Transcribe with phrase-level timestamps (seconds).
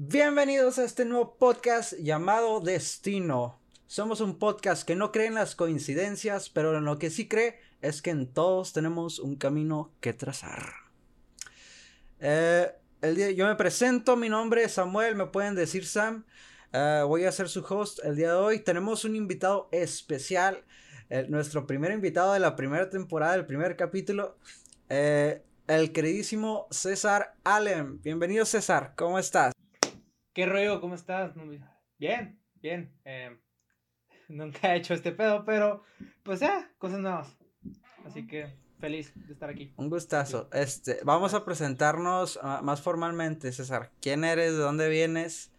[0.00, 3.58] Bienvenidos a este nuevo podcast llamado Destino.
[3.88, 7.58] Somos un podcast que no cree en las coincidencias, pero en lo que sí cree
[7.82, 10.72] es que en todos tenemos un camino que trazar.
[12.20, 12.70] Eh,
[13.02, 16.24] el día, yo me presento, mi nombre es Samuel, me pueden decir Sam.
[16.72, 18.60] Eh, voy a ser su host el día de hoy.
[18.60, 20.62] Tenemos un invitado especial,
[21.26, 24.38] nuestro primer invitado de la primera temporada, el primer capítulo,
[24.90, 28.00] eh, el queridísimo César Allen.
[28.00, 29.57] Bienvenido César, ¿cómo estás?
[30.38, 30.80] ¿Qué rollo?
[30.80, 31.32] ¿Cómo estás?
[31.98, 32.94] Bien, bien.
[34.28, 35.82] nunca he hecho este pedo, pero
[36.22, 37.36] pues ya, cosas nuevas.
[38.04, 39.74] Así que feliz de estar aquí.
[39.76, 40.48] Un gustazo.
[40.52, 43.90] Este, vamos a presentarnos uh, más formalmente, César.
[44.00, 44.52] ¿Quién eres?
[44.52, 45.52] ¿De dónde vienes?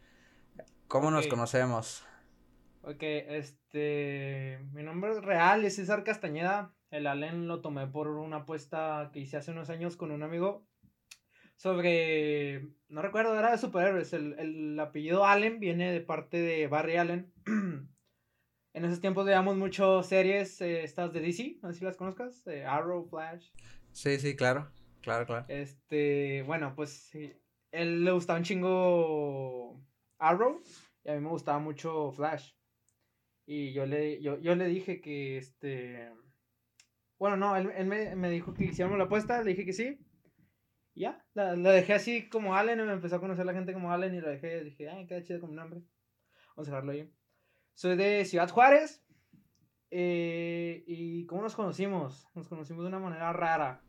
[0.87, 1.17] ¿Cómo okay.
[1.17, 2.07] nos conocemos?
[2.83, 6.73] Ok, este, mi nombre real es César Castañeda.
[6.89, 10.68] El Allen lo tomé por una apuesta que hice hace unos años con un amigo
[11.59, 14.13] sobre, no recuerdo, era de superhéroes.
[14.13, 17.33] El, el apellido Allen viene de parte de Barry Allen.
[18.71, 22.45] En esos tiempos veíamos mucho series, eh, estas de DC, no sé si las conozcas,
[22.45, 23.49] eh, Arrow, Flash.
[23.91, 25.45] Sí, sí, claro, claro, claro.
[25.49, 27.33] Este, bueno, pues sí,
[27.71, 29.83] él le gustaba un chingo
[30.19, 30.61] Arrow
[31.03, 32.53] y a mí me gustaba mucho Flash.
[33.47, 36.07] Y yo le, yo, yo le dije que, este,
[37.17, 39.99] bueno, no, él, él me, me, dijo que hiciéramos la apuesta, le dije que sí.
[40.95, 43.91] Ya, la, la, dejé así como Allen y me empezó a conocer la gente como
[43.91, 45.81] Allen y lo dejé, dije, ay, queda chido como nombre.
[46.55, 47.13] Vamos a dejarlo ahí.
[47.73, 49.01] Soy de Ciudad Juárez.
[49.91, 52.27] Eh, ¿Y cómo nos conocimos?
[52.35, 53.81] Nos conocimos de una manera rara.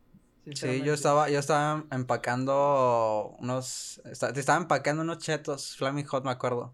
[0.55, 4.01] Sí, yo estaba, yo estaba empacando unos.
[4.03, 6.73] Te estaba empacando unos chetos, Flaming Hot, me acuerdo.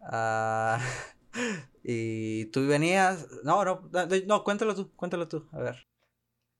[0.00, 0.78] Uh,
[1.82, 3.28] y tú venías.
[3.44, 3.90] No, no,
[4.26, 5.86] no, cuéntalo tú, cuéntalo tú, a ver.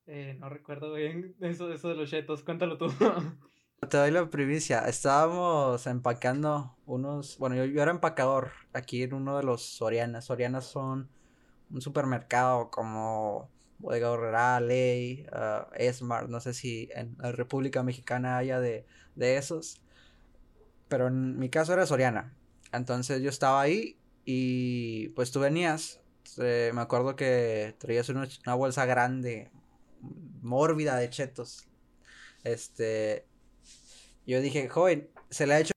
[0.07, 2.87] Eh, no recuerdo bien eso, eso de los chetos, cuéntalo tú.
[3.89, 4.89] Te doy la primicia.
[4.89, 7.37] Estábamos empacando unos.
[7.39, 10.27] Bueno, yo, yo, era empacador aquí en uno de los Sorianas.
[10.27, 11.09] Sorianas son
[11.69, 16.29] un supermercado como Bodega Horrera, Ley, uh, Esmart.
[16.29, 19.83] No sé si en la República Mexicana haya de, de esos.
[20.89, 22.33] Pero en mi caso era Soriana.
[22.73, 26.01] Entonces yo estaba ahí y pues tú venías.
[26.39, 29.51] Eh, me acuerdo que traías una, una bolsa grande,
[30.43, 31.69] mórbida de chetos.
[32.45, 33.27] Este,
[34.27, 35.73] yo dije, joven, se le ha hecho.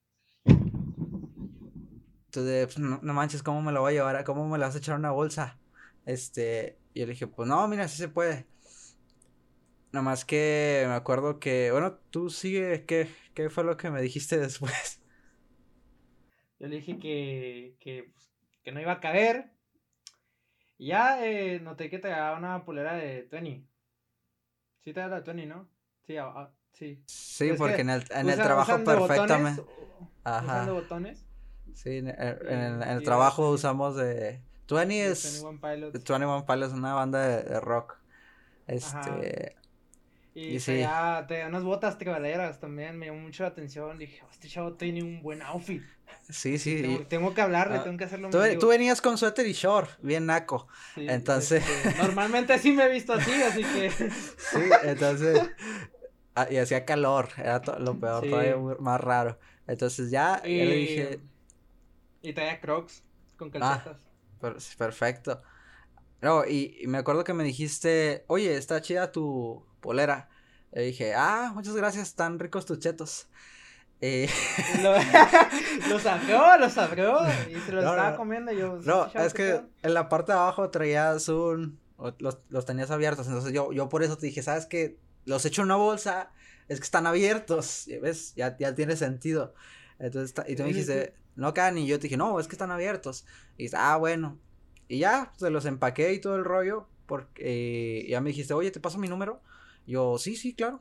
[2.25, 4.23] Entonces, pues, no, no, manches, ¿cómo me lo voy a llevar?
[4.23, 5.57] ¿Cómo me lo vas a echar una bolsa?
[6.05, 8.45] Este, yo le dije, pues no, mira, sí se puede.
[9.91, 14.37] Nomás que me acuerdo que, bueno, tú sigue, ¿qué, qué fue lo que me dijiste
[14.37, 15.01] después?
[16.59, 18.31] Yo le dije que, que, pues,
[18.63, 19.51] que no iba a caber.
[20.77, 23.65] Y ya eh, noté que te daba una polera de Tony.
[24.85, 25.67] Sí te da Tony, ¿no?
[26.05, 27.01] Sí, a, Sí.
[27.07, 29.63] Sí, es porque en el, en el trabajo perfectamente.
[30.23, 30.71] Ajá.
[30.71, 31.25] botones.
[31.73, 34.41] Sí, en, el, en el trabajo usamos de.
[34.69, 35.41] 20 es.
[35.43, 35.93] 21 Pilots.
[35.93, 37.97] 21 Pilots, una banda de, de rock.
[38.67, 39.55] Este.
[39.55, 39.64] Ajá.
[40.35, 40.79] Y, sí.
[40.79, 43.97] ya te da unas botas tribaleras también, me llamó mucho la atención.
[43.97, 45.81] Dije, este chavo tiene un buen outfit.
[46.29, 46.81] Sí, sí.
[46.81, 48.29] Tengo, tengo que hablarle, uh, tengo que hacerlo.
[48.31, 50.67] Tú, tú, venías con suéter y short, bien naco.
[50.93, 51.63] Sí, entonces.
[51.65, 53.89] Este, normalmente sí me he visto así, así que.
[53.91, 55.41] sí, entonces.
[56.35, 58.29] Ah, y hacía calor, era lo peor, sí.
[58.29, 59.39] todavía más raro.
[59.67, 61.19] Entonces ya, y, ya le dije.
[62.21, 63.05] Y traía crocs
[63.37, 64.01] con calcetas.
[64.03, 65.41] Ah, per perfecto.
[66.21, 70.29] No, y, y, me acuerdo que me dijiste, oye, está chida tu polera.
[70.71, 73.27] Le dije, ah, muchas gracias, están ricos tus chetos.
[74.01, 74.29] Eh...
[74.81, 74.93] Lo,
[75.89, 77.19] los abrió, los abrió
[77.49, 78.17] y se los no, estaba no.
[78.17, 78.79] comiendo y yo.
[78.83, 81.79] No, es que en la parte de abajo traías un.
[82.19, 84.99] Los, los tenías abiertos, entonces yo, yo por eso te dije, ¿sabes qué?
[85.25, 86.31] los echo en una bolsa,
[86.67, 88.33] es que están abiertos, ¿ves?
[88.35, 89.53] Ya, ya tiene sentido.
[89.99, 92.71] Entonces, y tú me dijiste, no caen, y yo te dije, no, es que están
[92.71, 93.25] abiertos.
[93.57, 94.39] Y dices, ah, bueno.
[94.87, 98.71] Y ya, se los empaqué y todo el rollo, porque eh, ya me dijiste, oye,
[98.71, 99.41] ¿te paso mi número?
[99.85, 100.79] Yo, sí, sí, claro.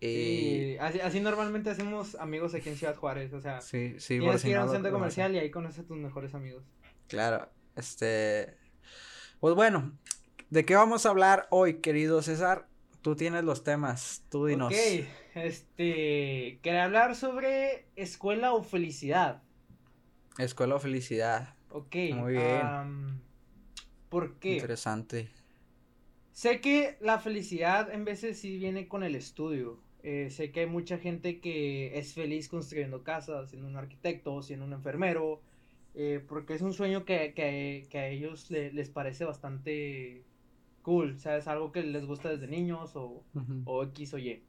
[0.00, 4.42] Y así, así, normalmente hacemos amigos aquí en Ciudad Juárez, o sea, sí, sí, tienes
[4.42, 6.62] que ir a un centro comercial y ahí conoces a tus mejores amigos.
[7.08, 8.56] Claro, este,
[9.40, 9.98] pues bueno,
[10.50, 12.68] ¿de qué vamos a hablar hoy, querido César?
[13.02, 14.72] Tú tienes los temas, tú dinos.
[14.72, 19.42] Ok, este, quería hablar sobre escuela o felicidad.
[20.38, 21.54] Escuela o felicidad.
[21.70, 21.94] Ok.
[22.14, 22.66] Muy bien.
[22.66, 23.20] Um,
[24.08, 24.54] ¿Por qué?
[24.54, 25.28] Interesante.
[26.38, 29.80] Sé que la felicidad en veces sí viene con el estudio.
[30.04, 34.64] Eh, sé que hay mucha gente que es feliz construyendo casas, siendo un arquitecto, siendo
[34.64, 35.40] un enfermero,
[35.96, 40.22] eh, porque es un sueño que, que, que a ellos le, les parece bastante
[40.82, 43.62] cool, o sea, es algo que les gusta desde niños o, uh -huh.
[43.64, 44.40] o X o Y.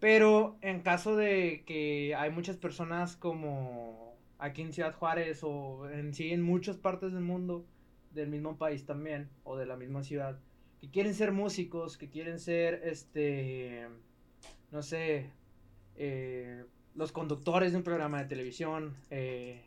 [0.00, 6.14] Pero en caso de que hay muchas personas como aquí en Ciudad Juárez o en
[6.14, 7.64] sí en muchas partes del mundo,
[8.12, 10.40] del mismo país también, o de la misma ciudad,
[10.80, 13.86] que quieren ser músicos, que quieren ser, este,
[14.70, 15.30] no sé,
[15.96, 19.62] eh, los conductores de un programa de televisión, eh,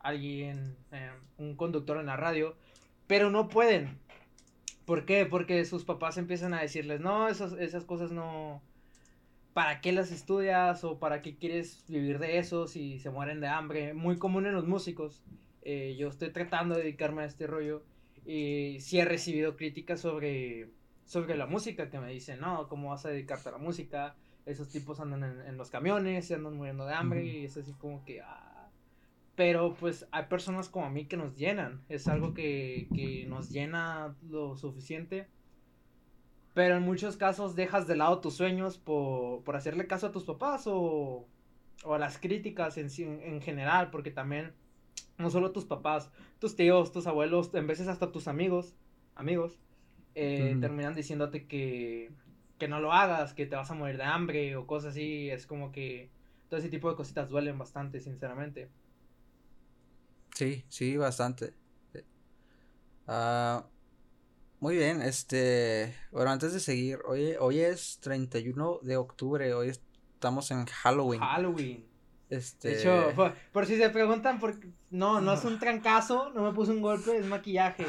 [0.00, 2.56] alguien, eh, un conductor en la radio,
[3.06, 3.98] pero no pueden.
[4.86, 5.26] ¿Por qué?
[5.26, 8.62] Porque sus papás empiezan a decirles, no, esas, esas cosas no...
[9.52, 13.46] ¿Para qué las estudias o para qué quieres vivir de eso si se mueren de
[13.46, 13.94] hambre?
[13.94, 15.22] Muy común en los músicos.
[15.64, 17.84] Yo estoy tratando de dedicarme a este rollo
[18.24, 20.70] y sí he recibido críticas sobre,
[21.04, 24.16] sobre la música que me dicen, no, ¿cómo vas a dedicarte a la música?
[24.46, 28.04] Esos tipos andan en, los camiones, se andan muriendo de hambre y es así como
[28.04, 28.20] que...
[28.20, 28.54] Ah,
[29.36, 31.82] pero pues hay personas como a mí que nos llenan.
[31.88, 35.26] Es algo que, que nos llena lo suficiente.
[36.54, 40.24] Pero en muchos casos dejas de lado tus sueños por, por hacerle caso a tus
[40.24, 41.26] papás o,
[41.82, 42.88] o a las críticas en,
[43.22, 43.90] en general.
[43.90, 44.52] Porque también,
[45.18, 48.74] no solo tus papás, tus tíos, tus abuelos, en veces hasta tus amigos,
[49.14, 49.58] amigos,
[50.14, 52.12] eh, terminan diciéndote que,
[52.58, 55.30] que no lo hagas, que te vas a morir de hambre o cosas así.
[55.30, 56.10] Es como que
[56.48, 58.68] todo ese tipo de cositas duelen bastante, sinceramente.
[60.34, 61.54] Sí, sí, bastante.
[63.06, 63.66] Ah,
[64.60, 70.50] muy bien, este, bueno, antes de seguir, hoy, hoy es 31 de octubre, hoy estamos
[70.50, 71.20] en Halloween.
[71.20, 71.93] Halloween.
[72.36, 72.68] Este...
[72.68, 74.54] De hecho, por, si se preguntan, por...
[74.90, 77.86] no, no es un trancazo, no me puse un golpe, es maquillaje.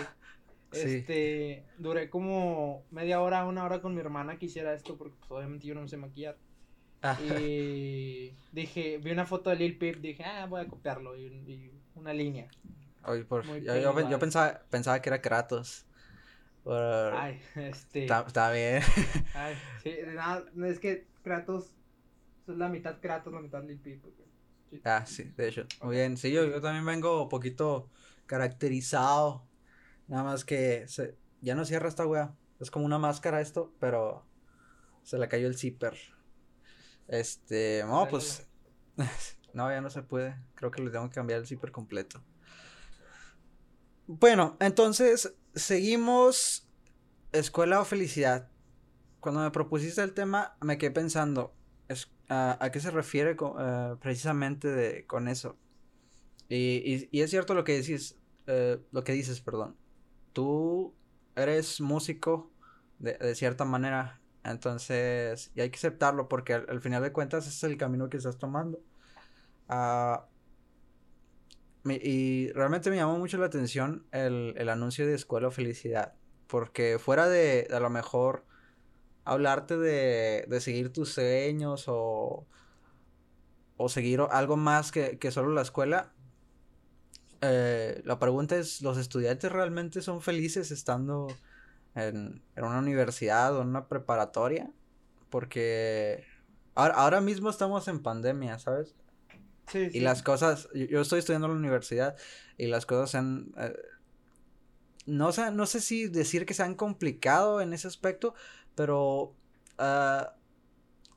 [0.72, 5.32] Este, duré como media hora, una hora con mi hermana que hiciera esto, porque pues,
[5.32, 6.38] obviamente yo no sé maquillar.
[7.02, 7.18] Ah.
[7.22, 11.16] Y dije, vi una foto de Lil Peep, dije, ah, voy a copiarlo.
[11.16, 12.50] y una línea.
[13.64, 15.86] yo, pensaba, pensaba que era Kratos.
[16.66, 18.06] Ay, este.
[18.06, 18.82] Está, bien.
[19.36, 19.94] Ay, sí,
[20.66, 21.72] es que Kratos
[22.48, 24.04] es la mitad Kratos, la mitad Lil Peep.
[24.84, 25.66] Ah, sí, de hecho.
[25.82, 26.18] Muy bien.
[26.18, 27.90] Sí, yo, yo también vengo un poquito
[28.26, 29.48] caracterizado.
[30.08, 32.36] Nada más que se, ya no cierra esta wea.
[32.60, 34.26] Es como una máscara esto, pero
[35.04, 35.96] se le cayó el zipper.
[37.08, 38.48] Este, no, pues.
[39.54, 40.36] No, ya no se puede.
[40.56, 42.22] Creo que le tengo que cambiar el zipper completo.
[44.06, 46.68] Bueno, entonces seguimos
[47.32, 48.50] escuela o felicidad.
[49.22, 51.56] Cuando me propusiste el tema, me quedé pensando
[52.30, 55.58] a, qué se refiere eh, precisamente con eso.
[56.50, 58.18] Y, es cierto lo que dices,
[58.48, 59.76] eh, lo que dices, perdón.
[60.34, 60.94] Tú
[61.36, 62.52] eres músico
[63.00, 67.78] de, cierta manera, entonces, y hay que aceptarlo porque al, final de cuentas es el
[67.78, 68.80] camino que estás tomando.
[69.68, 70.28] Ah,
[71.86, 76.14] y realmente me llamó mucho la atención el, anuncio de Escuela Felicidad.
[76.48, 78.46] Porque fuera de, a lo mejor
[79.26, 82.48] hablarte de, seguir tus sueños o,
[83.78, 86.14] o seguir algo más que, solo la escuela,
[87.42, 91.28] eh, la pregunta es, ¿los estudiantes realmente son felices estando
[91.96, 94.72] en, una universidad o en una preparatoria?
[95.30, 96.24] Porque
[96.76, 98.96] ahora mismo estamos en pandemia, ¿sabes?
[99.74, 102.16] Y las cosas, yo, estoy estudiando en la universidad
[102.58, 103.52] y las cosas se han...
[103.58, 103.74] Eh,
[105.08, 108.36] no, sé, no sé si decir que se han complicado en ese aspecto,
[108.76, 109.34] pero
[109.78, 110.36] ah,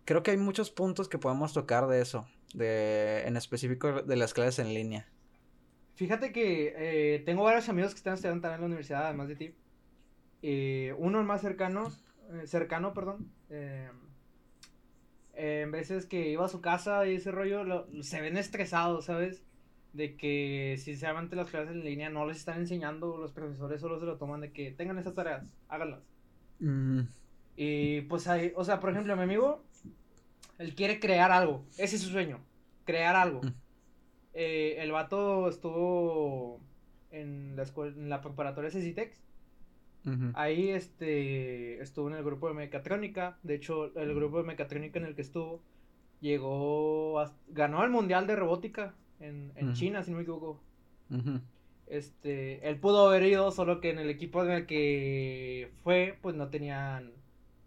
[0.04, 4.34] creo que hay muchos puntos que podemos tocar de eso, de, en específico de las
[4.34, 5.06] clases en línea.
[5.94, 9.36] Fíjate que eh, tengo varios amigos que están estudiando también en la universidad, además de
[9.36, 9.54] ti.
[10.42, 11.92] Eh, uno más cercano,
[12.44, 13.32] cercano, perdón,
[15.38, 19.44] en veces que iba a su casa y ese rollo, se ven estresados, ¿sabes?
[19.92, 24.06] De que sinceramente las clases en línea no les están enseñando, los profesores solo se
[24.06, 26.02] lo toman de que tengan esas tareas, háganlas.
[26.58, 27.02] Mm.
[27.60, 29.64] Y pues hay, o sea, por ejemplo, mi amigo,
[30.58, 32.38] él quiere crear algo, ese es su sueño,
[32.84, 33.42] crear algo.
[33.42, 33.54] Mm.
[34.34, 36.60] Eh, el vato estuvo
[37.10, 39.20] en la, escuela, en la preparatoria CCTEX
[40.34, 43.36] Ahí este, estuvo en el grupo de mecatrónica.
[43.42, 45.60] De hecho, el grupo de mecatrónica en el que estuvo
[46.20, 50.60] llegó, ganó el mundial de robótica en, China, si no me equivoco.
[51.88, 56.36] Este, él pudo haber ido, solo que en el equipo en el que fue, pues
[56.36, 57.12] no tenían,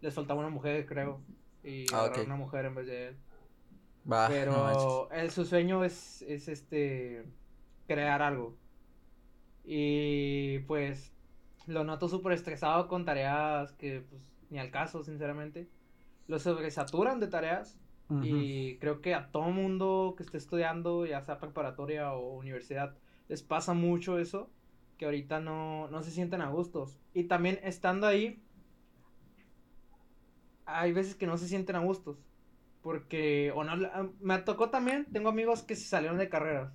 [0.02, 1.22] les faltaba una mujer, creo.
[1.64, 3.16] Y ah, una mujer en vez de él.
[4.28, 7.24] Pero su sueño es, es este,
[7.86, 8.56] crear algo.
[9.64, 11.12] Y pues
[11.66, 15.68] lo noto súper estresado con tareas que pues ni al caso, sinceramente.
[16.28, 17.78] Lo sobresaturan de tareas
[18.22, 22.94] y creo que a todo mundo que esté estudiando, ya sea preparatoria o universidad,
[23.28, 24.50] les pasa mucho eso,
[24.98, 26.98] que ahorita no, no se sienten a gustos.
[27.14, 28.42] Y también estando ahí,
[30.66, 32.18] hay veces que no se sienten a gustos.
[32.82, 33.76] Porque, o no,
[34.20, 36.72] me tocó también, tengo amigos que se salieron de carreras.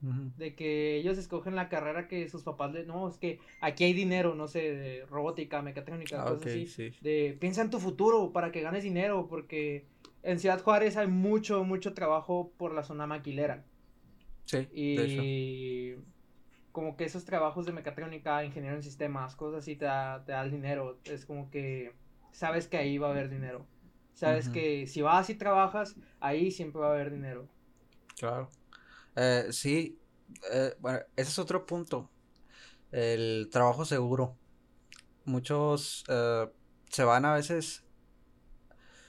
[0.00, 3.92] De que ellos escogen la carrera que sus papás le, no, es que aquí hay
[3.92, 6.92] dinero, no sé, de robótica, mecatrónica, cosas así.
[7.00, 9.86] De piensa en tu futuro para que ganes dinero, porque
[10.22, 13.64] en Ciudad Juárez hay mucho, mucho trabajo por la zona maquilera.
[14.44, 14.68] Sí.
[14.72, 15.94] Y
[16.70, 20.42] como que esos trabajos de mecatrónica, ingeniero en sistemas, cosas así te da, te da
[20.42, 21.00] el dinero.
[21.04, 21.92] Es como que
[22.32, 23.66] sabes que ahí va a haber dinero.
[24.14, 27.48] Sabes que si vas y trabajas, ahí siempre va a haber dinero.
[28.18, 28.50] Claro.
[29.14, 30.00] Eh, sí,
[30.52, 32.10] eh, bueno, ese es otro punto.
[32.90, 34.36] El trabajo seguro.
[35.24, 36.48] Muchos eh,
[36.90, 37.84] se van a veces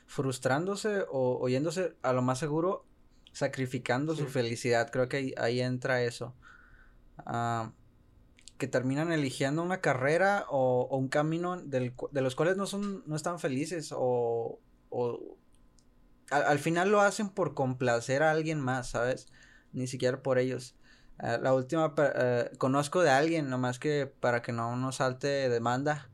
[0.06, 2.86] frustrándose o oyéndose a lo más seguro,
[3.32, 4.92] sacrificando su felicidad.
[4.92, 6.36] Creo que ahí, entra eso.
[7.26, 7.72] Ah,
[8.60, 13.39] que terminan eligiendo una carrera o, un camino de los cuales no son no están
[13.39, 14.60] felices o,
[16.30, 19.28] al, final lo hacen por complacer a alguien más, ¿sabes?
[19.72, 20.75] Ni siquiera por ellos.
[21.18, 26.10] Ah, la última, eh, conozco de alguien, nomás que para que no nos salte demanda,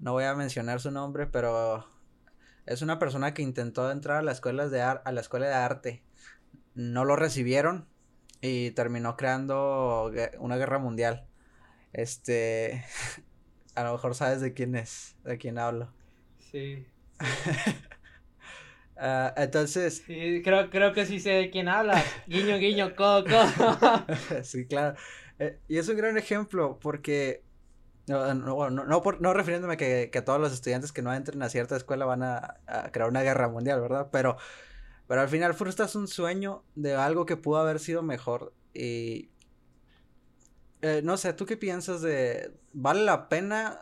[0.00, 1.86] no voy a mencionar su nombre, pero
[2.66, 6.02] es una persona que intentó entrar a la escuela de, a la escuela de arte.
[6.74, 7.86] No lo recibieron
[8.40, 10.10] y terminó creando
[10.40, 11.26] una guerra mundial.
[11.94, 12.84] Este,
[13.74, 15.90] a lo mejor sabes de quién es, de quién hablo.
[16.38, 16.86] Sí.
[18.96, 20.04] Ah, entonces.
[20.06, 22.00] Sí, creo, creo que sí sé de quién habla.
[22.28, 23.28] Guiño, guiño, coco.
[24.44, 24.96] sí, claro.
[25.40, 27.42] Eh, y es un gran ejemplo porque
[28.06, 31.42] no, no, no, no, por, no refiriéndome que, que todos los estudiantes que no entren
[31.42, 32.60] a cierta escuela van a,
[32.92, 34.10] crear una guerra mundial, ¿verdad?
[34.12, 34.36] Pero,
[35.08, 38.52] pero al final frustras un sueño de algo que pudo haber sido mejor.
[38.74, 39.30] Y
[40.84, 42.52] eh, no sé, ¿tú qué piensas de...
[42.72, 43.80] ¿Vale la pena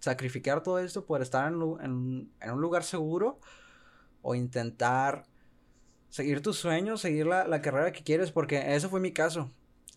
[0.00, 3.38] sacrificar todo esto por estar en, en, un lugar seguro?
[4.22, 5.26] O intentar
[6.08, 9.50] seguir tus sueños, seguir la, la carrera que quieres, porque eso fue mi caso.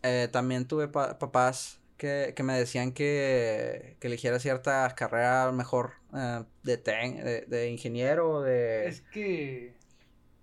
[0.04, 6.78] Eh, también tuve papás que, me decían que, que, eligiera cierta carrera mejor eh, de,
[6.78, 8.88] de, de, ingeniero, de...
[8.88, 9.74] Es que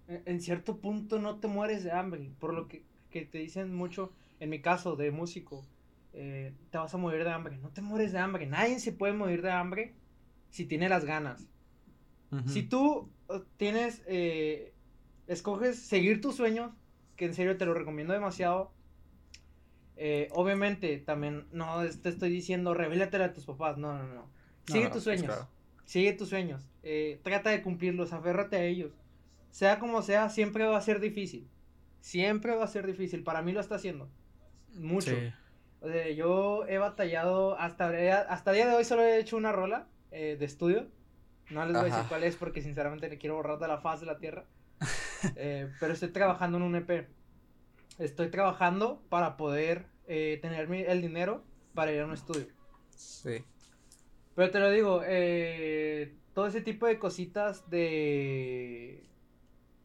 [0.09, 4.12] e, en cierto punto no te mueres de hambre, por lo que, te dicen mucho,
[4.40, 5.64] en mi caso de músico,
[6.19, 9.13] eh, te vas a morir de hambre, no te mueres de hambre, nadie se puede
[9.13, 9.95] morir de hambre
[10.49, 11.47] si tiene las ganas.
[12.47, 14.75] Si tú uh, tienes, eh,
[15.27, 16.73] escoges seguir tus sueños,
[17.17, 18.73] que en serio te lo recomiendo demasiado,
[19.97, 24.31] eh, obviamente, también no te estoy diciendo revélatela a tus papás, no, no, no.
[24.67, 25.35] Sigue tus sueños.
[25.85, 26.69] Sigue tus sueños.
[26.83, 28.93] Eh, trata de cumplirlos, aférrate a ellos.
[29.51, 31.49] Sea como sea, siempre va a ser difícil.
[32.01, 33.23] Siempre va a ser difícil.
[33.23, 34.11] Para mí lo está haciendo.
[34.75, 35.13] Mucho.
[36.16, 37.88] Yo he batallado hasta,
[38.28, 40.87] hasta el día de hoy solo he hecho una rola eh, de estudio.
[41.50, 44.00] No les voy a decir cuál es porque sinceramente le quiero borrar de la faz
[44.00, 44.45] de la tierra.
[45.81, 47.09] pero estoy trabajando en un EP
[47.99, 51.43] estoy trabajando para poder eh, tener el dinero
[51.75, 52.47] para ir a un estudio.
[52.90, 53.45] Sí.
[54.35, 59.05] Pero te lo digo, eh, todo ese tipo de cositas de,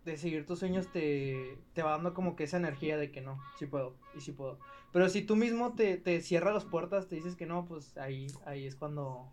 [0.06, 3.40] de seguir tus sueños te, te va dando como que esa energía de que no,
[3.58, 4.60] sí puedo, y sí puedo.
[4.92, 8.28] Pero si tú mismo te, te cierras las puertas, te dices que no, pues ahí,
[8.46, 9.32] ahí es cuando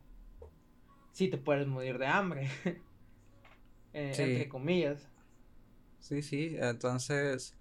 [1.12, 2.48] sí te puedes morir de hambre.
[3.94, 5.08] Eh, entre comillas.
[5.98, 7.56] Sí, sí, entonces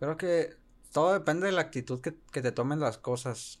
[0.00, 0.56] Creo que
[0.92, 3.60] todo depende de la actitud que, te tomen las cosas.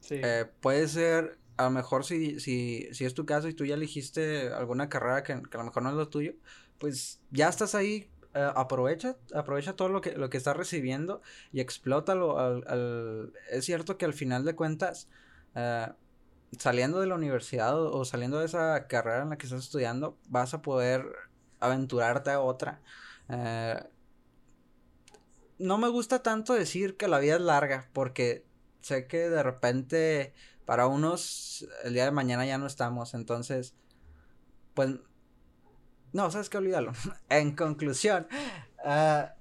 [0.00, 0.20] Sí.
[0.22, 3.74] Eh, puede ser, a lo mejor si, si, si es tu caso y tú ya
[3.74, 6.34] elegiste alguna carrera que, a lo mejor no es lo tuyo,
[6.78, 11.22] pues ya estás ahí, eh, aprovecha, aprovecha todo lo que, lo que estás recibiendo
[11.52, 12.38] y explótalo.
[12.38, 15.08] Al, es cierto que al final de cuentas,
[15.54, 15.88] eh,
[16.58, 20.54] saliendo de la universidad o, saliendo de esa carrera en la que estás estudiando, vas
[20.54, 21.04] a poder
[21.60, 22.80] aventurarte a otra
[25.58, 28.44] no me gusta tanto decir que la vida es larga, porque
[28.80, 33.74] sé que de repente para unos el día de mañana ya no estamos, entonces,
[34.74, 34.90] pues,
[36.14, 36.92] no, sabes que olvídalo.
[37.28, 38.26] en conclusión,
[38.84, 39.34] ah,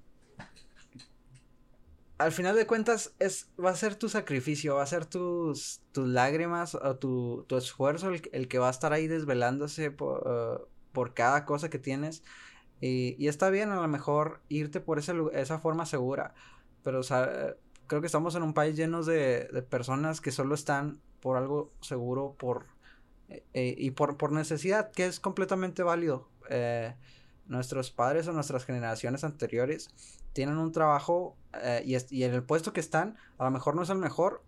[2.17, 6.07] al final de cuentas es, va a ser tu sacrificio, va a ser tus, tus
[6.07, 10.61] lágrimas o tu, tu esfuerzo el, que va a estar ahí desvelándose por, ah,
[10.91, 12.23] por cada cosa que tienes.
[12.81, 16.33] Y, está bien a lo mejor irte por ese, esa forma segura,
[16.83, 17.01] pero
[17.87, 21.71] creo que estamos en un país lleno de, de personas que solo están por algo
[21.81, 22.65] seguro por,
[23.53, 26.27] eh, y por, por necesidad, que es completamente válido.
[26.49, 26.93] Eh,
[27.47, 29.89] nuestros padres o nuestras generaciones anteriores
[30.31, 31.35] tienen un trabajo
[31.83, 34.43] y, y, en el puesto que están, a lo mejor no es el mejor,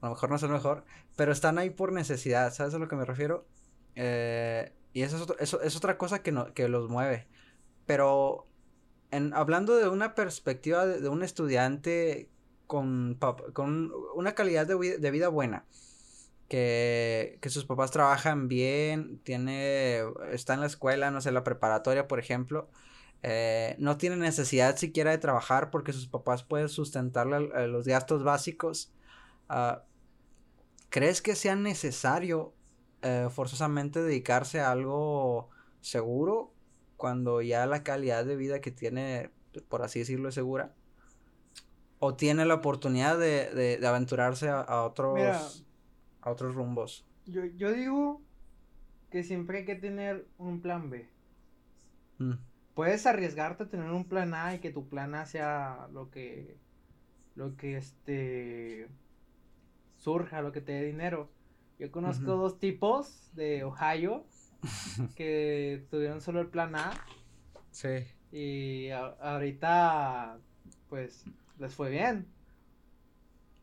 [0.00, 0.84] a lo mejor no es el mejor,
[1.16, 3.46] pero están ahí por necesidad, ¿sabes a lo que me refiero?
[3.96, 7.26] y eso es, eso es otra cosa que, no, que los mueve
[7.86, 8.46] pero
[9.10, 12.28] en, hablando de una perspectiva de, un estudiante
[12.66, 13.18] con,
[13.52, 15.64] con una calidad de vida buena,
[16.48, 22.06] que, que, sus papás trabajan bien, tiene, está en la escuela, no sé, la preparatoria,
[22.08, 22.68] por ejemplo,
[23.22, 28.92] eh, no tiene necesidad siquiera de trabajar porque sus papás pueden sustentarle los gastos básicos.
[29.50, 29.80] Uh,
[30.90, 32.54] ¿Crees que sea necesario
[33.02, 35.48] eh, forzosamente dedicarse a algo
[35.80, 36.52] seguro
[36.96, 39.30] cuando ya la calidad de vida que tiene,
[39.68, 40.74] por así decirlo, es segura?
[41.98, 45.65] ¿O tiene la oportunidad de, de, aventurarse a, otros,
[46.26, 47.06] a otros rumbos?
[47.24, 48.20] Yo, yo digo
[49.10, 51.08] que siempre hay que tener un plan B.
[52.18, 52.32] Mm.
[52.74, 56.58] Puedes arriesgarte a tener un plan A y que tu plan A sea lo que,
[57.36, 58.88] lo que este,
[59.96, 61.30] surja, lo que te dé dinero.
[61.78, 64.26] Yo conozco dos tipos de Ohio
[65.14, 66.92] que tuvieron solo el plan A.
[67.70, 68.04] Sí.
[68.32, 70.38] Y ahorita,
[70.88, 71.24] pues,
[71.58, 72.26] les fue bien.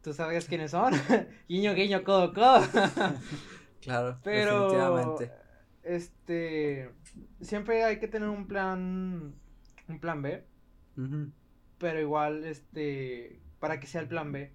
[0.04, 0.94] Tú sabes quiénes son.
[1.48, 2.62] guiño, guiño, codo, codo.
[3.82, 5.32] claro, Pero, definitivamente.
[5.82, 6.90] Este,
[7.40, 9.34] siempre hay que tener un plan,
[9.88, 10.44] un plan B.
[11.78, 14.52] Pero igual, este, para que sea el plan B.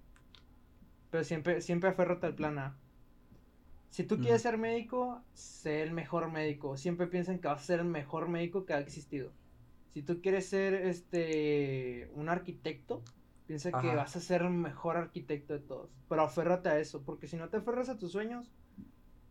[1.09, 2.77] Pero siempre, siempre aférrate al plan A.
[3.89, 6.77] Si tú quieres ser médico, sé el mejor médico.
[6.77, 9.31] Siempre piensen que vas a ser el mejor médico que ha existido.
[9.95, 13.03] Si tú quieres ser este un arquitecto,
[13.49, 15.89] piensa que vas a ser el mejor arquitecto de todos.
[16.07, 18.51] Pero aférrate a eso, porque si no te aferras a tus sueños,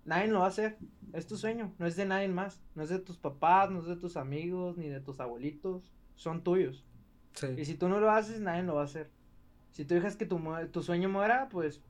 [0.05, 0.77] nadie lo va a hacer.
[1.13, 2.61] Es tu sueño, no es de nadie más.
[2.75, 5.93] No es de tus papás, no es de tus amigos, ni de tus abuelitos.
[6.17, 6.85] Son tuyos.
[7.57, 9.09] Y si tú no lo haces, nadie lo va a hacer.
[9.71, 10.41] Si tú dejas que tu,
[10.73, 11.81] tu sueño muera, pues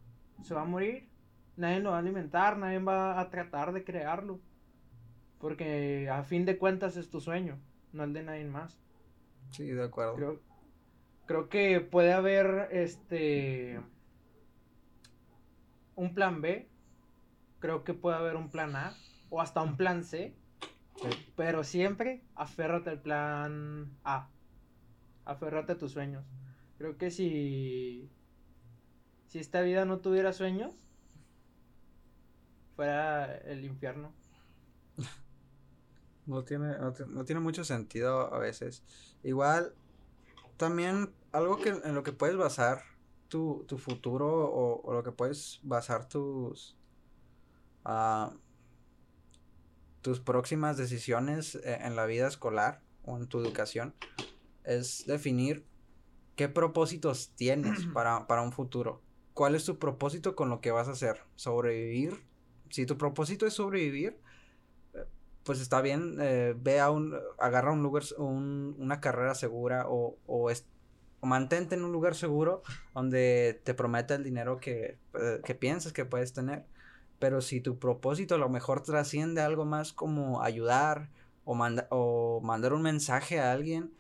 [0.42, 1.08] se va a morir
[1.58, 4.40] nadie lo va a alimentar, nadie va a tratar de crearlo.
[5.38, 7.58] Porque a fin de cuentas es tu sueño,
[7.92, 8.78] no el de nadie más.
[9.50, 10.14] Sí, de acuerdo.
[10.14, 10.40] Creo,
[11.48, 13.80] que puede haber este
[15.94, 16.68] un plan B,
[17.58, 18.96] creo que puede haber un plan A
[19.30, 20.34] o hasta un plan C,
[21.36, 24.28] pero siempre aférrate al plan A.
[25.24, 26.24] Aférrate a tus sueños.
[26.78, 28.10] Creo que si
[29.26, 30.74] si esta vida no tuviera sueños,
[32.74, 34.12] fuera el infierno.
[36.26, 38.82] No tiene, no, tiene mucho sentido a veces.
[39.22, 39.72] Igual,
[40.58, 42.82] también algo que en lo que puedes basar
[43.28, 46.76] tu, tu futuro o, lo que puedes basar tus
[47.84, 48.34] uh,
[50.00, 53.94] tus próximas decisiones e, en la vida escolar o en tu educación
[54.64, 55.64] es definir
[56.36, 59.02] qué propósitos tienes para, para un futuro.
[59.34, 61.22] ¿Cuál es tu propósito con lo que vas a hacer?
[61.36, 62.28] ¿Sobrevivir
[62.70, 64.18] si tu propósito es sobrevivir,
[64.94, 65.04] eh,
[65.44, 70.16] pues está bien, eh, ve a un, agarra un lugar, un, una carrera segura o,
[70.26, 70.50] o,
[71.22, 72.62] mantente en un lugar seguro
[72.94, 76.64] donde te prometa el dinero que, eh, que piensas que puedes tener.
[77.18, 81.10] Pero si tu propósito a lo mejor trasciende algo más como ayudar
[81.44, 81.58] o,
[81.90, 83.92] o mandar un mensaje a alguien,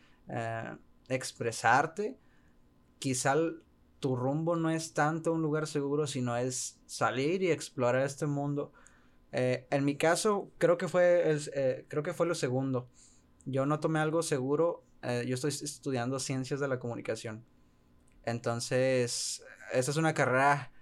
[1.08, 2.16] expresarte,
[2.98, 3.34] quizá
[4.00, 8.72] tu rumbo no es tanto un lugar seguro, sino es salir y explorar este mundo.
[9.32, 11.22] Eh, en mi caso, creo que fue
[11.54, 12.88] eh, creo que fue lo segundo.
[13.44, 14.82] Yo no tomé algo seguro.
[15.02, 17.44] Eh, yo estoy estudiando ciencias de la comunicación.
[18.24, 20.72] Entonces, esta es una carrera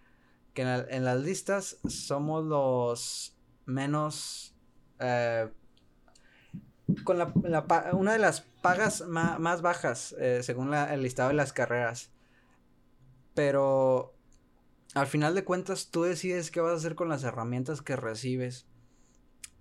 [0.55, 4.55] que en, las listas somos los menos
[7.05, 7.33] con la,
[7.93, 12.11] una de las pagas más, bajas según el listado de las carreras.
[13.35, 14.17] Pero
[14.95, 18.67] al final de cuentas tú decides qué vas a hacer con las herramientas que recibes.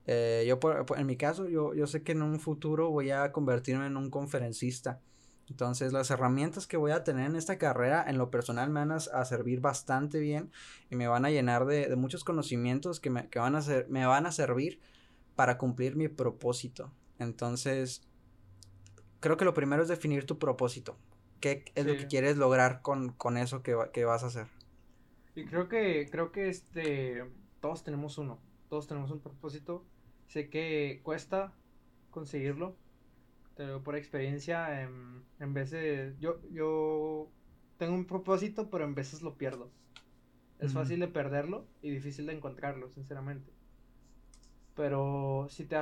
[0.08, 0.60] Eh, yo,
[0.96, 4.10] en mi caso, yo, yo sé que en un futuro voy a convertirme en un
[4.10, 5.02] conferencista.
[5.50, 8.92] Entonces, las herramientas que voy a tener en esta carrera, en lo personal, me van
[8.92, 10.52] a, servir bastante bien
[10.90, 14.26] y me van a llenar de, muchos conocimientos que, me, van a ser, me van
[14.26, 14.80] a servir
[15.36, 16.92] para cumplir mi propósito.
[17.20, 18.02] Entonces,
[19.20, 20.98] creo que lo primero es definir tu propósito.
[21.40, 24.48] ¿Qué es lo que quieres lograr con, eso que, vas a hacer?
[25.36, 27.24] Y creo que, creo que este,
[27.60, 29.86] todos tenemos uno, todos tenemos un propósito.
[30.28, 31.54] Sé que cuesta
[32.12, 32.76] conseguirlo,
[33.56, 37.30] pero por experiencia, en, en veces, yo, yo
[37.78, 39.72] tengo un propósito, pero en veces lo pierdo.
[40.60, 43.52] Es fácil de perderlo y difícil de encontrarlo, sinceramente.
[44.74, 45.76] Pero si te...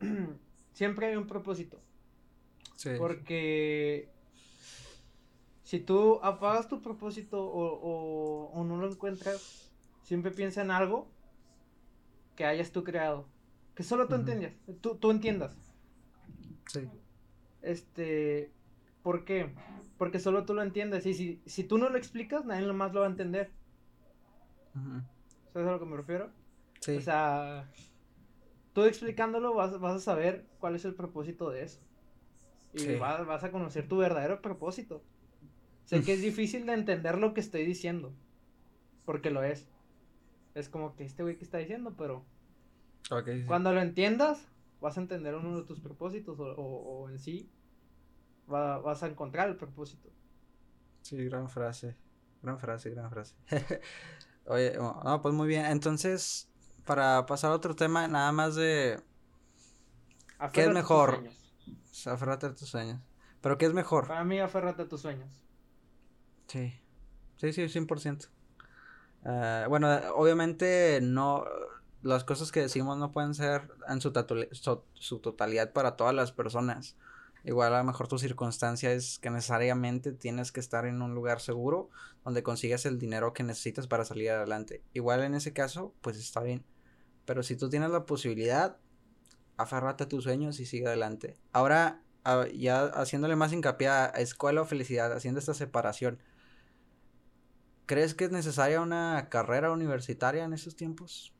[0.72, 1.80] siempre hay un propósito.
[2.76, 2.90] Sí.
[2.98, 4.10] Porque
[5.62, 11.08] si tú apagas tu propósito o, no lo encuentras, siempre piensa en algo
[12.36, 13.26] que hayas tú creado.
[13.74, 15.56] Que solo tú entiendas, tú, entiendas.
[16.68, 16.88] Sí.
[17.62, 18.52] Este,
[19.02, 19.52] ¿por qué?
[19.98, 21.06] Porque solo tú lo entiendes.
[21.06, 23.50] Y si, si tú no lo explicas, nadie más lo va a entender.
[25.52, 26.30] ¿Sabes a lo que me refiero?
[26.80, 26.96] Sí.
[26.96, 27.68] O sea,
[28.72, 31.80] tú explicándolo vas, vas a saber cuál es el propósito de eso.
[32.74, 35.02] Y vas, vas, a conocer tu verdadero propósito.
[35.84, 38.12] Sé que es difícil de entender lo que estoy diciendo.
[39.04, 39.68] Porque lo es.
[40.54, 42.24] Es como que este güey que está diciendo, pero.
[43.46, 44.46] Cuando lo entiendas,
[44.80, 47.50] vas a entender uno de tus propósitos o, o, en sí
[48.46, 50.10] vas a encontrar el propósito.
[51.02, 51.96] Sí, gran frase.
[52.42, 53.34] Gran frase, gran frase.
[54.46, 55.64] Oye, no, pues muy bien.
[55.66, 56.50] Entonces,
[56.84, 59.00] para pasar a otro tema, nada más de.
[60.52, 61.24] ¿Qué es mejor?
[61.88, 63.00] Tus Aférrate a tus sueños.
[63.40, 64.06] ¿Pero qué es mejor?
[64.08, 65.30] Para mí, aférrate a tus sueños.
[66.48, 66.78] Sí.
[67.36, 68.28] Sí, sí, 100%.
[69.24, 71.44] Uh, bueno, obviamente no.
[72.04, 74.12] Las cosas que decimos no pueden ser en su,
[74.92, 76.96] su totalidad para todas las personas.
[77.44, 81.40] Igual a lo mejor tu circunstancia es que necesariamente tienes que estar en un lugar
[81.40, 81.88] seguro
[82.22, 84.82] donde consigas el dinero que necesitas para salir adelante.
[84.92, 86.62] Igual en ese caso, pues está bien.
[87.24, 88.76] Pero si tú tienes la posibilidad,
[89.56, 91.38] afárrate a tus sueños y sigue adelante.
[91.52, 92.02] Ahora,
[92.54, 96.18] ya haciéndole más hincapié a escuela o felicidad, haciendo esta separación.
[97.86, 101.33] ¿Crees que es necesaria una carrera universitaria en esos tiempos?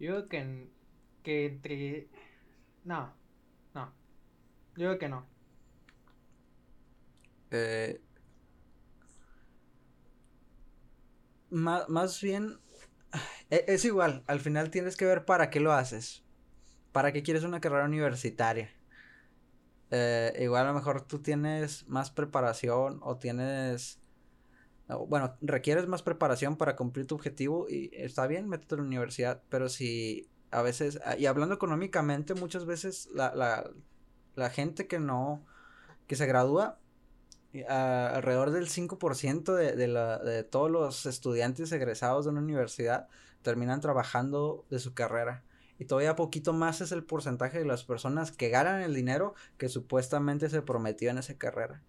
[0.00, 0.68] Yo creo que,
[1.22, 2.08] que entre...
[2.84, 3.14] No,
[4.80, 5.26] yo creo que no.
[7.50, 8.00] Eh,
[11.50, 12.58] más, bien,
[13.50, 16.24] e, es, igual, al final tienes que ver para qué lo haces.
[16.92, 18.70] ¿Para qué quieres una carrera universitaria?
[19.90, 24.00] Eh, igual a lo mejor tú tienes más preparación o tienes...
[25.08, 29.42] Bueno, requieres más preparación para cumplir tu objetivo y está bien, métete a la universidad,
[29.48, 33.70] pero si a veces, y hablando económicamente, muchas veces la, la,
[34.34, 35.44] la gente que no,
[36.06, 36.78] que se gradúa,
[37.68, 43.08] alrededor del 5% de, de, la, de todos los estudiantes egresados de una universidad
[43.42, 45.44] terminan trabajando de su carrera.
[45.78, 49.68] Y todavía poquito más es el porcentaje de las personas que ganan el dinero que
[49.68, 51.82] supuestamente se prometió en esa carrera.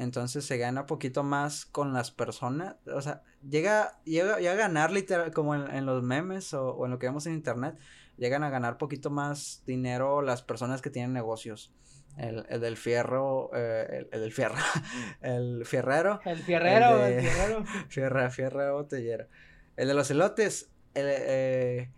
[0.00, 2.76] Entonces se gana poquito más con las personas.
[2.86, 6.98] O sea, llega, llega, a ganar literal, como en, los memes o, o, en lo
[6.98, 7.76] que vemos en internet,
[8.16, 11.70] llegan a ganar poquito más dinero las personas que tienen negocios.
[12.16, 14.56] El, el del fierro, eh, el, del fierro,
[15.20, 16.18] el fierrero.
[16.24, 17.64] El fierrero, el, fierrero.
[17.90, 19.28] Fierra, fierra botellera.
[19.76, 21.90] El de los elotes, eh,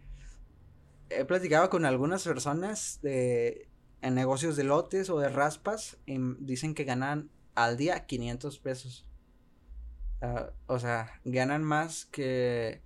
[1.08, 3.68] he platicado con algunas personas de,
[4.00, 9.06] en negocios de lotes o de raspas y dicen que ganan al día 500 pesos.
[10.20, 12.82] Ah, o sea, ganan más que,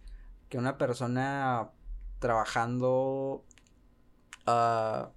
[0.49, 1.71] que una persona
[2.19, 3.45] trabajando
[4.47, 5.09] uh,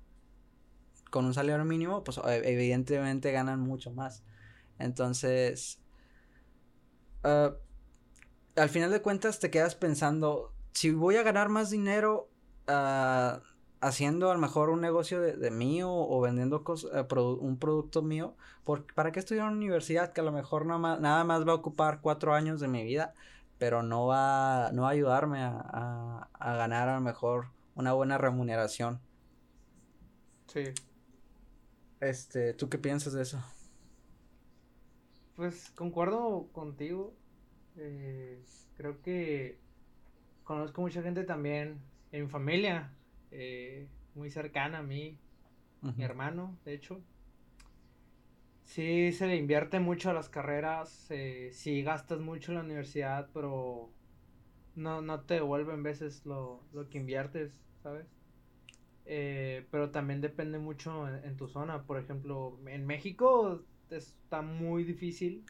[1.10, 4.24] con un salario mínimo, pues e, evidentemente ganan mucho más.
[4.80, 5.80] Entonces,
[7.24, 7.54] uh,
[8.56, 12.30] al final de cuentas te quedas pensando, si voy a ganar más dinero
[13.82, 16.64] haciendo a lo mejor un negocio de, mío o vendiendo
[17.42, 18.36] un producto mío,
[18.96, 22.02] ¿para qué estudiar en una universidad que a lo mejor nada más va a ocupar
[22.02, 23.14] cuatro años de mi vida?
[23.60, 28.18] pero no va, no va a ayudarme a, a, ganar a lo mejor una buena
[28.18, 29.00] remuneración.
[30.48, 30.64] Sí.
[32.00, 33.44] Este, ¿tú qué piensas de eso?
[35.36, 37.14] Pues concuerdo contigo.
[37.76, 38.42] Eh,
[38.78, 39.60] creo que
[40.46, 41.82] conozco mucha gente también
[42.14, 42.94] en mi familia,
[43.32, 45.18] eh, muy cercana a mí,
[45.96, 47.02] mi hermano, de hecho,
[48.70, 53.28] Sí, se le invierte mucho a las carreras, eh, sí gastas mucho en la universidad,
[53.34, 53.90] pero
[54.76, 58.06] no, no te devuelven veces lo, lo que inviertes, ¿sabes?
[59.08, 61.82] Eh, pero también depende mucho en, tu zona.
[61.88, 65.44] Por ejemplo, en México está muy difícil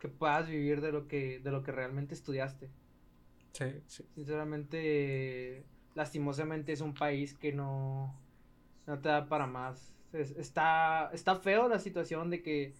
[0.00, 2.68] que puedas vivir de lo que, de lo que realmente estudiaste.
[3.52, 4.04] Sí, sí.
[4.16, 8.14] Sinceramente, lastimosamente es un país que no,
[8.86, 12.74] no te da para más está, está feo la situación de que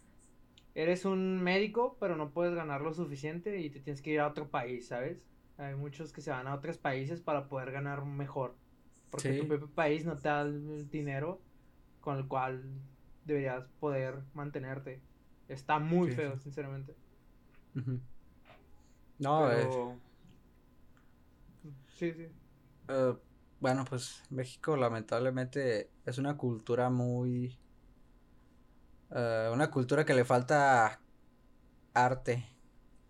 [0.74, 4.28] eres un médico, pero no puedes ganar lo suficiente y te tienes que ir a
[4.28, 5.24] otro país, ¿sabes?
[5.58, 8.54] Hay muchos que se van a otros países para poder ganar mejor.
[9.10, 11.40] Porque tu propio país no te da el dinero
[12.00, 12.62] con el cual
[13.24, 15.02] deberías poder mantenerte.
[15.48, 16.94] Está muy feo, sinceramente.
[19.18, 19.68] No, es...
[21.88, 22.28] Sí, sí.
[22.90, 23.16] Uh,
[23.60, 27.56] bueno, pues México lamentablemente es una cultura muy...
[29.14, 31.00] Eh, una cultura que le falta
[31.94, 32.44] arte.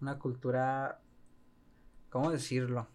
[0.02, 1.00] Una cultura...
[2.10, 2.88] ¿Cómo decirlo?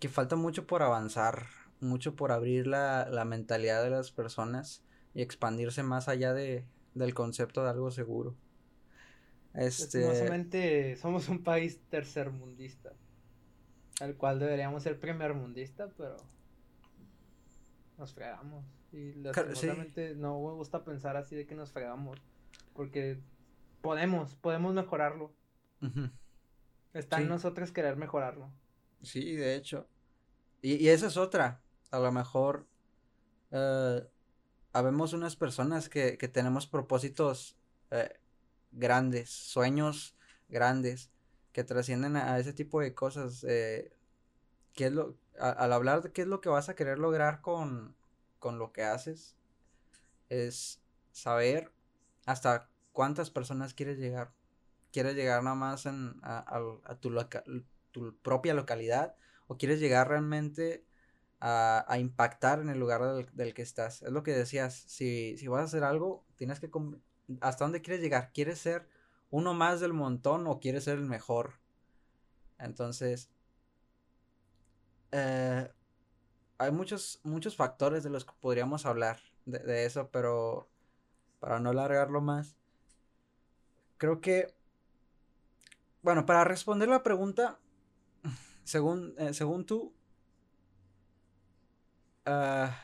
[0.00, 1.46] Que falta mucho por avanzar.
[1.80, 4.82] mucho por abrir la, la mentalidad de las personas
[5.14, 8.34] y expandirse más allá de, del concepto de algo seguro.
[9.54, 10.96] Este...
[10.96, 12.92] somos un país tercermundista,
[14.00, 16.16] al cual deberíamos ser primermundista, pero
[17.98, 18.64] nos fregamos.
[18.92, 22.18] Y lastimosamente no me gusta pensar así de que nos fregamos,
[22.74, 23.18] porque
[23.80, 25.32] podemos, podemos mejorarlo.
[26.92, 28.50] Está en nosotros querer mejorarlo.
[29.02, 29.86] Sí, de hecho.
[30.62, 31.60] Y, y esa es otra.
[31.90, 32.66] A lo mejor
[33.50, 34.08] eh,
[34.72, 37.56] habemos unas personas que, que tenemos propósitos
[37.90, 38.18] eh,
[38.72, 40.16] grandes, sueños
[40.48, 41.10] grandes,
[41.54, 43.44] que trascienden a, ese tipo de cosas.
[43.48, 43.90] Eh,
[44.74, 47.96] ¿qué es lo, al hablar de qué es lo que vas a querer lograr con,
[48.38, 49.36] con lo que haces,
[50.28, 51.72] es saber
[52.26, 54.32] hasta cuántas personas quieres llegar.
[54.92, 57.16] ¿Quieres llegar nada más en, a, tu,
[57.90, 60.84] tu, propia localidad o quieres llegar realmente
[61.40, 64.02] a, a impactar en el lugar del, del, que estás?
[64.02, 66.70] Es lo que decías, si, si vas a hacer algo, tienes que
[67.40, 68.32] ¿Hasta dónde quieres llegar?
[68.34, 68.86] ¿Quieres ser
[69.30, 71.54] uno más del montón o quieres ser el mejor?
[72.58, 73.30] Entonces,
[75.12, 75.70] eh,
[76.58, 80.68] hay muchos, muchos factores de los que podríamos hablar de, eso, pero
[81.40, 82.56] para no alargarlo más,
[83.98, 84.54] creo que,
[86.02, 87.58] bueno, para responder la pregunta,
[88.64, 89.92] según, eh, según tú,
[92.24, 92.76] ah,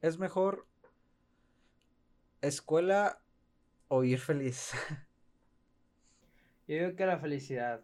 [0.00, 0.66] es mejor
[2.40, 3.20] escuela
[3.88, 4.72] o ir feliz?
[6.68, 7.80] Yo digo que la felicidad.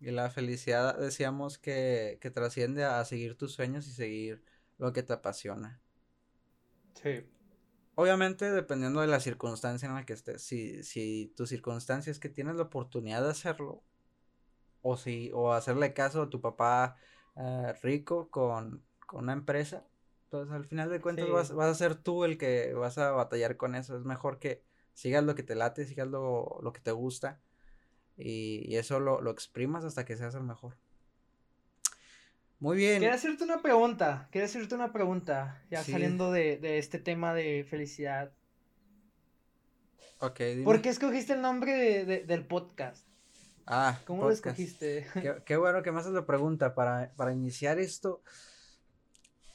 [0.00, 4.42] Y la felicidad decíamos que, que trasciende a seguir tus sueños y seguir
[4.78, 5.80] lo que te apasiona.
[7.00, 7.24] Sí.
[7.94, 10.42] Obviamente dependiendo de la circunstancia en la que estés.
[10.42, 13.84] Si, si tu circunstancia es que tienes la oportunidad de hacerlo.
[14.80, 16.96] O si, o hacerle caso a tu papá
[17.36, 19.86] eh, rico con, con una empresa.
[20.24, 23.56] Entonces al final de cuentas vas, vas, a ser tú el que vas a batallar
[23.56, 23.96] con eso.
[23.96, 27.40] Es mejor que, sigas lo que te late, sigas lo, lo que te gusta
[28.16, 30.76] y, eso lo, lo, exprimas hasta que seas el mejor.
[32.60, 33.00] Muy bien.
[33.00, 37.66] Quiero hacerte una pregunta, quiero hacerte una pregunta, ya saliendo de, de, este tema de
[37.68, 38.32] felicidad.
[40.18, 40.64] Ok, dime.
[40.64, 43.04] ¿Por qué escogiste el nombre de, del podcast?
[43.66, 45.06] Ah, ¿cómo lo escogiste?
[45.14, 48.22] Qué, qué, bueno que me haces la pregunta para, para iniciar esto.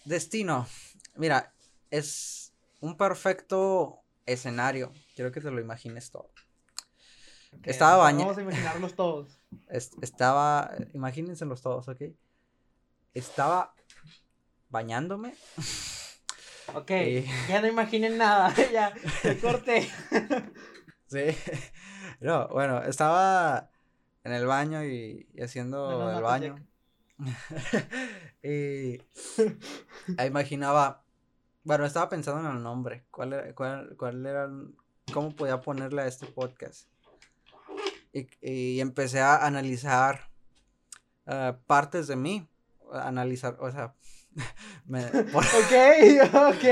[0.04, 0.68] Destino.
[1.16, 1.54] Mira,
[1.92, 4.92] es un perfecto escenario.
[5.16, 6.30] Quiero que te lo imagines todo.
[7.64, 8.26] Estaba bañando.
[8.26, 9.40] Vamos a imaginarlos todos.
[10.02, 12.02] estaba, imagínenselos todos, ¿ok?
[13.14, 13.74] Estaba
[14.70, 15.34] bañándome.
[16.74, 16.92] Ok,
[17.50, 19.90] ya no imaginen nada, ya, te corté.
[21.08, 21.36] sí,
[22.20, 23.70] no, bueno, estaba
[24.24, 26.56] en el baño y, haciendo el baño.
[28.44, 29.02] y
[30.26, 31.04] imaginaba
[31.68, 33.04] bueno, estaba pensando en el nombre.
[33.12, 34.50] ¿Cuál era, cuál, cuál era,
[35.14, 36.88] cómo podía ponerle a este podcast?
[38.42, 40.30] Y, empecé a analizar
[41.26, 42.48] uh, partes de mí.
[42.92, 43.96] Analizar, o sea,
[44.86, 45.74] me, ok,
[46.34, 46.66] ok.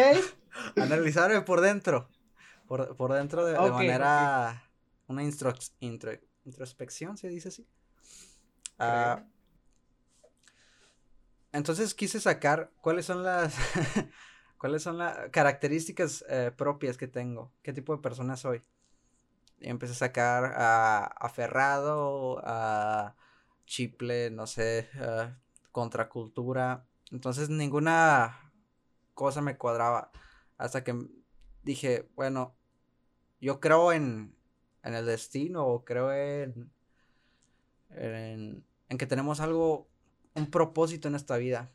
[0.78, 2.10] Analizarme por dentro.
[2.68, 4.64] Por, por dentro de, manera.
[5.08, 7.68] Una introspección, se dice así.
[8.80, 9.22] Uh,
[11.52, 13.56] entonces quise sacar cuáles son las
[14.66, 17.54] ¿Cuáles son las características eh, propias que tengo?
[17.62, 18.64] ¿Qué tipo de persona soy?
[19.60, 23.16] Empecé a sacar a aferrado, a
[23.66, 24.90] chiple, no sé,
[25.72, 26.86] contracultura.
[27.12, 28.52] Entonces ninguna
[29.14, 30.12] cosa me cuadraba.
[30.58, 30.96] Hasta que
[31.64, 32.56] dije, bueno,
[33.42, 34.36] yo creo en,
[34.84, 36.72] en el destino creo en,
[37.92, 39.88] en, en que tenemos algo,
[40.36, 41.72] un propósito en esta vida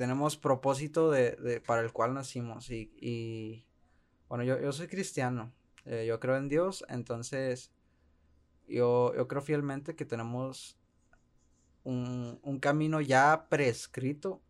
[0.00, 3.66] tenemos propósito de, de, para el cual nacimos y, y
[4.30, 5.52] bueno, yo, yo, soy cristiano,
[5.84, 7.72] eh, yo creo en Dios, entonces
[8.68, 10.78] yo, yo creo fielmente que tenemos
[11.84, 14.40] un, un, camino ya prescrito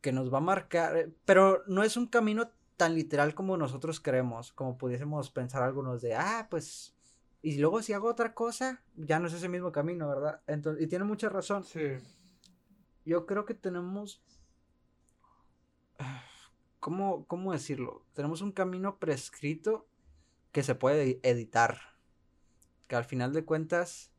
[0.00, 4.00] que nos va a marcar, eh, pero no es un camino tan literal como nosotros
[4.00, 6.94] creemos, como pudiésemos pensar algunos de, ah, pues,
[7.42, 10.42] y luego si hago otra cosa, ya no es ese mismo camino, ¿verdad?
[10.46, 11.64] Entonces, y tiene mucha razón.
[11.64, 11.80] Sí
[13.04, 14.22] yo creo que tenemos...
[16.80, 18.04] ¿Cómo, ¿Cómo decirlo?
[18.14, 19.86] Tenemos un camino prescrito
[20.50, 21.78] que se puede editar.
[22.88, 24.10] Que al final de cuentas,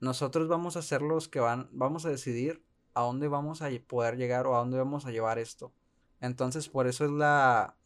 [0.00, 4.16] nosotros vamos a ser los que van, vamos a decidir a dónde vamos a poder
[4.16, 5.72] llegar o a dónde vamos a llevar esto.
[6.20, 7.76] Entonces, por eso es la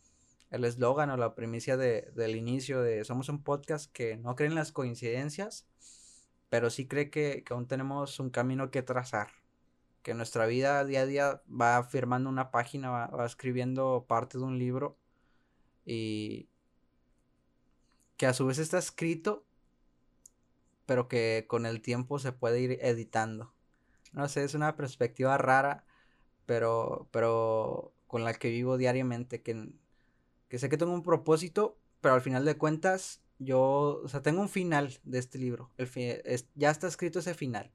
[0.50, 4.48] el eslogan o la primicia de, del inicio de Somos un podcast que no cree
[4.48, 5.66] en las coincidencias,
[6.48, 9.28] pero sí cree que, que aún tenemos un camino que trazar
[10.06, 14.56] que nuestra vida día a día va firmando una página, va, escribiendo parte de un
[14.56, 14.96] libro
[15.84, 16.48] y
[18.16, 19.44] que a su vez está escrito,
[20.86, 23.52] pero que con el tiempo se puede ir editando.
[24.12, 25.84] No sé, es una perspectiva rara,
[26.46, 29.70] pero, pero con la que vivo diariamente, que,
[30.48, 34.40] que sé que tengo un propósito, pero al final de cuentas, yo, o sea, tengo
[34.40, 35.72] un final de este libro.
[35.76, 35.90] El
[36.54, 37.72] ya está escrito ese final.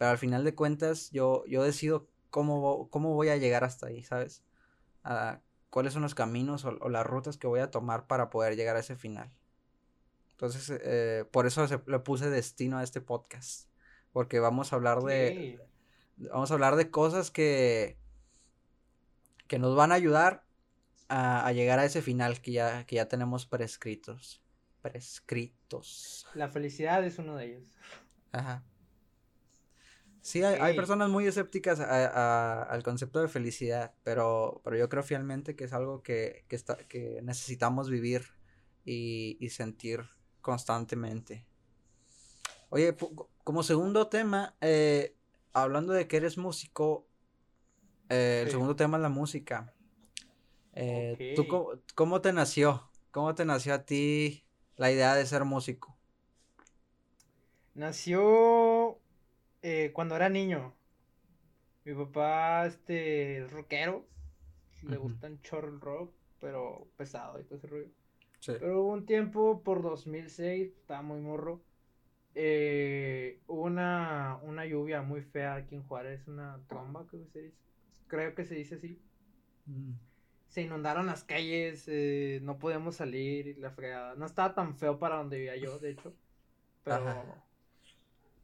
[0.00, 4.02] Pero al final de cuentas, yo, yo decido cómo, cómo voy a llegar hasta ahí,
[4.02, 4.42] ¿sabes?
[5.04, 8.56] A, cuáles son los caminos o, o, las rutas que voy a tomar para poder
[8.56, 9.30] llegar a ese final.
[10.30, 13.68] Entonces, eh, por eso se, le puse destino a este podcast.
[14.14, 15.60] Porque vamos a hablar de.
[16.16, 17.98] Vamos a hablar de cosas que.
[19.48, 20.44] que nos van a ayudar
[21.08, 24.40] a, a, llegar a ese final que ya, que ya tenemos prescritos.
[24.80, 26.26] Prescritos.
[26.32, 27.64] La felicidad es uno de ellos.
[28.32, 28.64] Ajá.
[30.22, 34.88] Sí, hay, hay, personas muy escépticas a, a, al concepto de felicidad, pero, pero yo
[34.88, 38.24] creo fielmente que es algo que, que, está, que necesitamos vivir
[38.84, 40.02] y, y sentir
[40.42, 41.46] constantemente.
[42.68, 42.94] Oye,
[43.44, 45.16] como segundo tema, eh,
[45.52, 47.06] hablando de que eres músico,
[48.08, 48.52] eh, el sí.
[48.52, 49.74] segundo tema es la música.
[50.74, 51.34] Eh, okay.
[51.34, 52.90] ¿Tú cómo, cómo, te nació?
[53.10, 54.44] ¿Cómo te nació a ti
[54.76, 55.96] la idea de ser músico?
[57.74, 58.79] Nació
[59.62, 60.74] eh, cuando era niño.
[61.84, 63.98] Mi papá, este, es rockero.
[63.98, 64.90] Uh -huh.
[64.90, 67.88] Le gusta un chorro rock, pero pesado y todo ese rollo.
[68.40, 68.52] Sí.
[68.58, 71.62] Pero hubo un tiempo, por 2006, estaba muy morro,
[72.34, 77.40] eh, hubo una, una lluvia muy fea aquí en Juárez, una tromba, creo que se
[77.42, 77.56] dice,
[78.06, 79.02] creo que se dice así.
[79.66, 79.92] Mm.
[80.48, 84.14] Se inundaron las calles, eh, no podíamos salir, la fregada.
[84.16, 86.14] No estaba tan feo para donde vivía yo, de hecho,
[86.82, 87.44] pero, Ajá.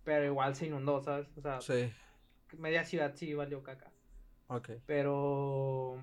[0.06, 1.26] Pero igual se inundó, ¿sabes?
[1.36, 1.92] O sea, sí.
[2.56, 3.90] media ciudad sí valió caca.
[4.46, 4.70] Ok.
[4.86, 6.00] Pero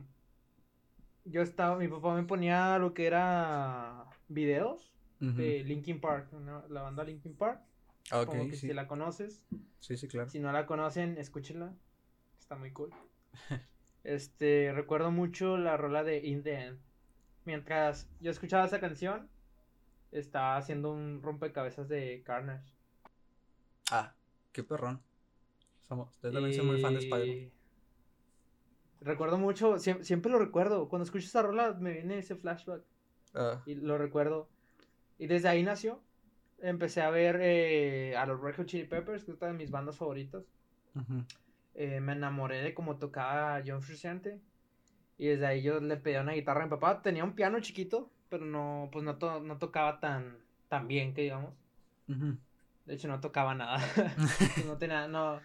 [1.24, 5.36] yo estaba, mi papá me ponía lo que era videos uh -huh.
[5.36, 6.68] de Linkin Park, ¿no?
[6.68, 7.62] la banda Linkin Park.
[8.12, 8.68] Okay, como que sí.
[8.68, 9.46] si la conoces.
[9.80, 10.30] Sí, sí, claro.
[10.30, 11.74] Si no la conocen, escúchenla.
[12.38, 12.92] Está muy cool.
[14.04, 16.80] este, recuerdo mucho la rola de In the End.
[17.46, 19.30] Mientras yo escuchaba esa canción,
[20.12, 22.74] estaba haciendo un rompecabezas de Carnage.
[23.92, 24.14] Ah,
[24.52, 25.02] qué perrón.
[25.82, 27.52] Somos, yo también soy muy fan de Spider-Man.
[29.02, 30.88] Recuerdo mucho, siempre, siempre, lo recuerdo.
[30.88, 32.84] Cuando escucho esa rola me viene ese flashback.
[33.36, 33.60] Uh.
[33.66, 34.48] Y lo recuerdo.
[35.18, 36.02] Y desde ahí nació.
[36.60, 39.72] Empecé a ver eh, a los Red Hot Chili Peppers, que es una de mis
[39.72, 40.44] bandas favoritas.
[40.96, 41.26] Uh -huh.
[41.76, 44.40] eh, me enamoré de cómo tocaba John Frusciante.
[45.18, 47.02] Y desde ahí yo le pedí una guitarra a mi papá.
[47.02, 50.38] Tenía un piano chiquito, pero no, pues no, to no tocaba tan,
[50.70, 51.54] tan bien, que digamos.
[52.08, 52.38] Uh -huh.
[52.86, 53.80] De hecho, no tocaba nada.
[54.66, 55.40] no tenía, no.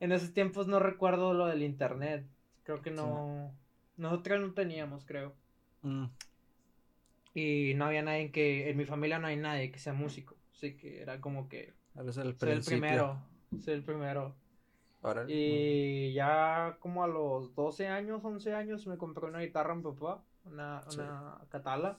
[0.00, 2.26] En esos tiempos no recuerdo lo del internet.
[2.62, 3.52] Creo que no.
[3.52, 4.02] Sí.
[4.02, 5.34] Nosotros no teníamos, creo.
[5.82, 6.06] Mm.
[7.34, 8.70] Y no había nadie que.
[8.70, 10.36] En mi familia no hay nadie que sea músico.
[10.52, 11.74] Así que era como que.
[11.96, 13.18] el soy el primero.
[13.62, 14.34] Soy el primero.
[15.02, 19.82] Ahora, y ya como a los 12 años, 11 años, me compré una guitarra mi
[19.82, 20.22] papá.
[20.46, 20.98] Una, sí.
[20.98, 21.98] una Catala.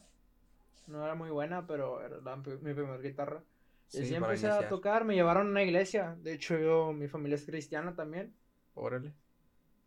[0.88, 3.44] No era muy buena, pero era la, mi primera guitarra.
[3.88, 5.06] Sí, y siempre empecé a tocar.
[5.06, 6.16] Me llevaron a una iglesia.
[6.22, 8.34] De hecho, yo, mi familia es cristiana también.
[8.74, 9.14] Órale.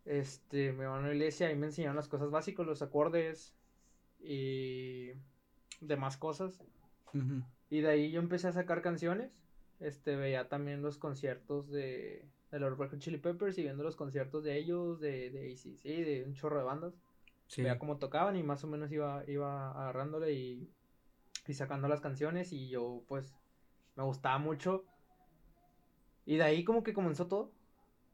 [0.04, 3.54] Este, me van a la iglesia y me enseñaron las cosas básicas, los acordes
[4.20, 5.10] y
[5.80, 6.60] demás cosas.
[7.12, 7.44] Uh -huh.
[7.70, 9.30] Y de ahí yo empecé a sacar canciones.
[9.80, 14.42] Este, veía también los conciertos de, de los Red Chili Peppers y viendo los conciertos
[14.44, 16.94] de ellos, de, de ACC, de un chorro de bandas.
[17.46, 17.62] Sí.
[17.62, 20.70] Veía cómo tocaban y más o menos iba, iba agarrándole y,
[21.46, 23.34] y sacando las canciones y yo pues
[23.98, 24.84] me gustaba mucho.
[26.24, 27.50] Y de ahí como que comenzó todo.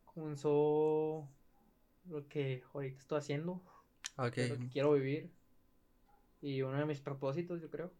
[0.07, 1.29] Comenzó
[2.09, 3.61] lo que ahorita estoy haciendo.
[4.16, 4.49] Okay.
[4.49, 5.31] Lo que quiero vivir.
[6.40, 7.92] Y uno de mis propósitos, yo creo.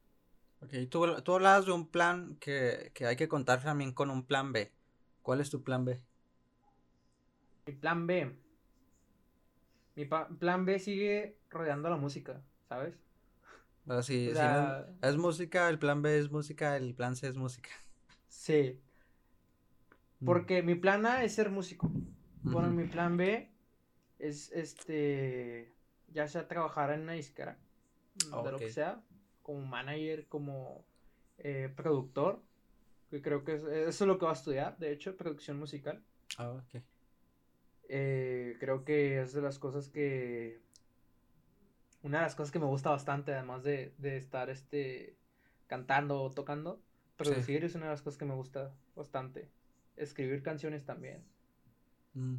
[0.63, 4.25] Ok, tú, tú hablabas de un plan que, que hay que contar también con un
[4.25, 4.73] plan B.
[5.21, 6.01] ¿Cuál es tu plan B?
[7.67, 8.35] Mi plan B.
[9.95, 12.95] Mi plan B sigue rodeando la música, ¿sabes?
[13.87, 17.17] Pero si, o sea, si no es, música, el plan B es música, el plan
[17.17, 17.71] C es música.
[18.29, 18.81] Sí.
[20.25, 20.67] Porque mm.
[20.67, 21.91] mi plan A es ser músico.
[22.43, 23.51] Bueno, mi plan B
[24.19, 25.73] es este
[26.13, 27.59] ya sea trabajar en una disquera
[28.33, 29.03] oh, de lo que sea
[29.43, 30.85] como manager como
[31.39, 32.41] eh, productor
[33.11, 36.03] que creo que es, eso es lo que va a estudiar de hecho producción musical
[36.39, 36.83] oh, okay.
[37.89, 40.61] eh, creo que es de las cosas que
[42.05, 45.17] una de las cosas que me gusta bastante además de, de estar este
[45.67, 46.81] cantando o tocando
[47.17, 47.67] producir sí.
[47.67, 49.51] es una de las cosas que me gusta bastante
[49.97, 51.25] escribir canciones también
[52.15, 52.37] mm.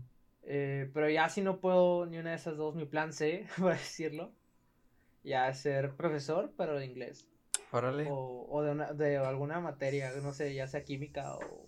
[0.47, 3.73] Eh, pero ya si no puedo ni una de esas dos, mi plan C, por
[3.73, 4.31] decirlo,
[5.23, 7.27] ya es ser profesor, pero de inglés.
[7.71, 8.07] Órale.
[8.09, 11.67] O, o de, una, de alguna materia, no sé, ya sea química o...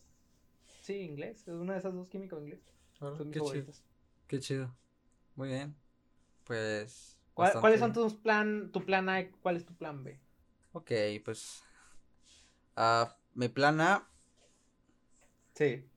[0.82, 2.62] Sí, inglés, es una de esas dos, química o inglés.
[3.00, 3.46] Órale, Son mis qué chido.
[3.46, 3.84] favoritas.
[4.28, 4.76] Qué chido.
[5.36, 5.76] Muy bien.
[6.46, 7.17] Pues.
[7.38, 10.20] ¿Cuál- ¿Cuáles son bastante- tus plan, tu plan A y cuál es tu plan B?
[10.72, 10.92] Ok,
[11.24, 11.62] pues.
[12.76, 14.10] ah, mi plan A
[15.54, 15.88] Sí.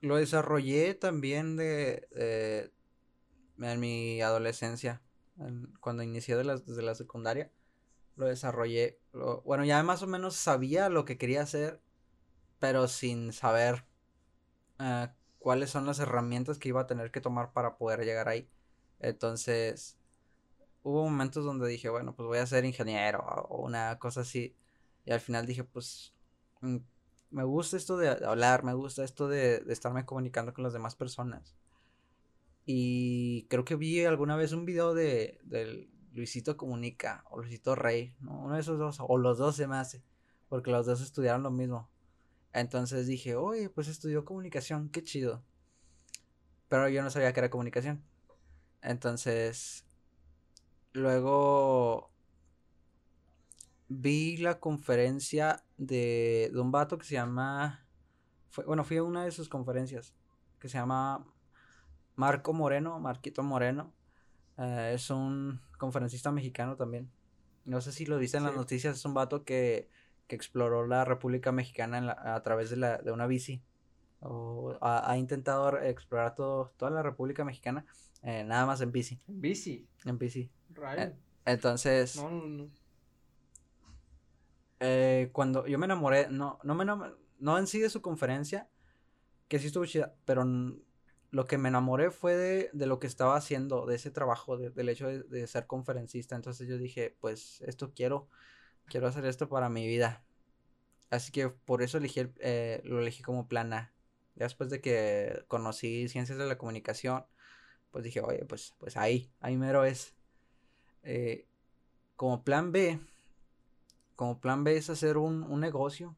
[0.00, 2.72] lo desarrollé también de, de-
[3.58, 5.02] en mi adolescencia,
[5.38, 7.50] en- cuando inicié de la- desde la secundaria,
[8.16, 8.98] lo desarrollé.
[9.12, 11.82] lo- bueno, ya más o menos sabía lo que quería hacer,
[12.58, 13.84] pero sin saber
[14.78, 18.48] ah, cuáles son las herramientas que iba a tener que tomar para poder llegar ahí.
[19.02, 19.98] Entonces,
[20.82, 24.56] hubo momentos donde dije, bueno, pues voy a ser ingeniero o una cosa así.
[25.04, 26.14] Y al final dije, pues,
[26.60, 26.78] mm,
[27.30, 30.94] me gusta esto de hablar, me gusta esto de, de estarme comunicando con las demás
[30.94, 31.56] personas.
[32.64, 38.14] Y creo que vi alguna vez un video de, del Luisito Comunica o Luisito Rey,
[38.20, 38.38] ¿no?
[38.44, 40.02] Uno de esos dos, o los dos se me hace,
[40.48, 41.90] porque los dos estudiaron lo mismo.
[42.52, 45.42] Entonces dije, oye, pues estudió comunicación, qué chido.
[46.68, 48.04] Pero yo no sabía que era comunicación.
[48.82, 49.84] Entonces,
[50.92, 52.10] luego
[53.88, 57.86] vi la conferencia de, de un vato que se llama,
[58.50, 60.14] fue- bueno, fui a una de sus conferencias,
[60.58, 61.26] que se llama
[62.16, 63.94] Marco Moreno, Marquito Moreno.
[64.58, 67.10] eh, es un conferencista mexicano también.
[67.64, 69.88] No sé si lo viste en las noticias, es un vato que,
[70.28, 73.62] que exploró la República Mexicana en la- a través de, la, de una bici.
[74.24, 77.84] O ha, ha intentado explorar todo, toda la República Mexicana,
[78.22, 79.88] eh, nada más en bici, En bici.
[80.04, 80.50] en bici.
[80.70, 81.12] Rayo.
[81.44, 82.70] Entonces, No, no, no.
[84.80, 88.68] eh, cuando yo me enamoré, no, no me enamoré, no en sí de su conferencia,
[89.48, 90.44] que sí estuvo chida, pero
[91.30, 94.70] lo que me enamoré fue de, de lo que estaba haciendo, de ese trabajo, de-
[94.70, 96.36] del hecho de, de ser conferencista.
[96.36, 98.28] Entonces yo dije, pues esto quiero,
[98.86, 100.24] quiero hacer esto para mi vida.
[101.10, 103.92] Así que por eso elegí el- eh, lo elegí como plan A.
[104.36, 107.24] Ya Después de que conocí ciencias de la comunicación,
[107.92, 110.14] pues dije, oye, pues, pues ahí, ahí mero es.
[111.04, 111.46] Eh,
[112.16, 113.00] como plan B,
[114.16, 116.16] como plan B es hacer un, un negocio.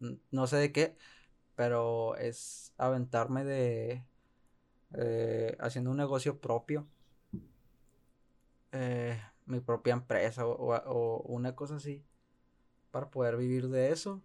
[0.00, 0.96] N- no sé de qué,
[1.56, 4.04] pero es aventarme de
[4.94, 6.88] eh, haciendo un negocio propio.
[8.72, 12.04] eh, mi propia empresa o- o una cosa así.
[12.90, 14.22] Para poder vivir de eso.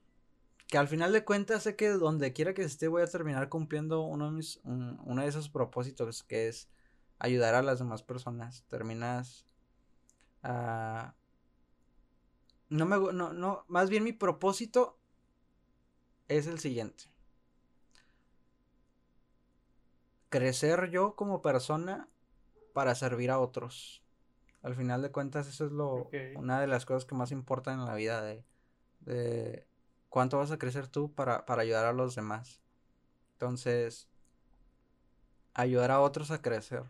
[0.72, 4.02] Que al final de cuentas sé que donde quiera que esté voy a terminar cumpliendo
[4.02, 6.70] uno de mis, un- uno de esos propósitos que es
[7.20, 8.64] ayudar a las demás personas.
[8.70, 9.46] Terminas
[10.44, 11.14] ah,
[12.70, 14.98] no me no, no, más bien mi propósito
[16.28, 17.06] es el siguiente.
[20.30, 22.10] Crecer yo como persona
[22.74, 24.04] para servir a otros.
[24.62, 27.86] Al final de cuentas, eso es lo, una de las cosas que más importan en
[27.86, 28.46] la vida de,
[29.02, 29.68] de
[30.12, 32.62] cuánto vas a crecer tú para, para ayudar a los demás.
[33.34, 34.10] Entonces,
[35.54, 36.84] ayudar a otros a crecer.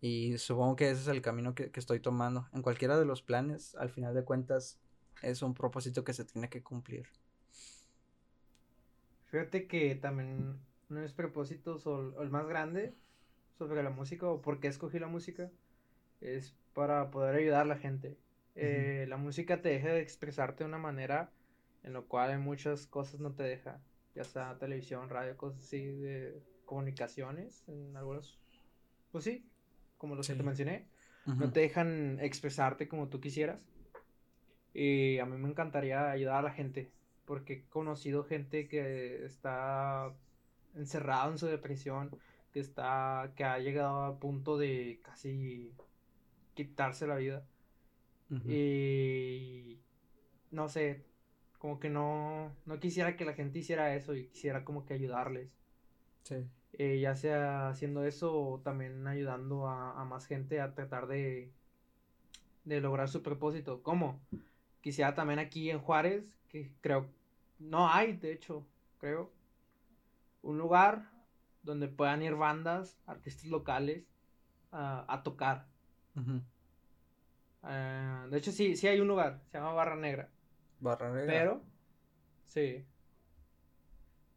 [0.00, 2.48] Y supongo que ese es el camino que, que estoy tomando.
[2.54, 4.80] En cualquiera de los planes, al final de cuentas,
[5.22, 7.06] es un propósito que se tiene que cumplir.
[9.26, 10.58] Fíjate que también
[10.88, 12.94] uno de mis propósitos, o, el más grande,
[13.58, 15.50] sobre la música, o por qué escogí la música,
[16.22, 18.16] es para poder ayudar a la gente.
[18.54, 21.30] Eh, la música te deja de expresarte de una manera
[21.88, 23.80] en la cual en muchas cosas no te deja,
[24.14, 28.38] ya sea televisión, radio, cosas así de comunicaciones, en algunos,
[29.10, 29.44] pues sí,
[29.96, 30.38] como los que Sí.
[30.38, 30.86] te mencioné,
[31.26, 33.66] no te dejan expresarte como tú quisieras.
[34.74, 36.92] Y a mí me encantaría ayudar a la gente,
[37.24, 40.14] porque he conocido gente que está
[40.74, 42.10] encerrado en su depresión,
[42.52, 45.72] que está, que ha llegado a punto de casi
[46.54, 47.46] quitarse la vida.
[48.46, 49.78] Y
[50.50, 51.02] no sé,
[51.58, 55.50] como que no, no quisiera que la gente hiciera eso y quisiera como que ayudarles.
[56.22, 56.46] Sí.
[56.74, 61.50] Eh, ya sea haciendo eso o también ayudando a, a más gente a tratar de,
[62.64, 63.82] de lograr su propósito.
[63.82, 64.20] ¿Cómo?
[64.80, 67.06] Quisiera también aquí en Juárez, que creo,
[67.58, 68.64] no hay, de hecho,
[68.98, 69.32] creo,
[70.42, 71.10] un lugar
[71.62, 74.04] donde puedan ir bandas, artistas locales
[74.70, 75.66] a, a tocar.
[77.62, 80.30] Ah, de hecho, sí, sí hay un lugar, se llama Barra Negra.
[80.80, 81.26] Barra negra.
[81.26, 81.62] Pero,
[82.44, 82.84] sí.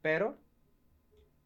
[0.02, 0.38] Pero,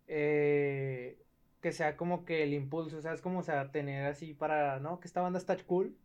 [0.08, 1.22] eh,
[1.62, 3.22] que sea como que el impulso, ¿sabes?
[3.22, 5.00] Como, o sea, tener así para, ¿no?
[5.00, 5.98] Que esta banda está cool,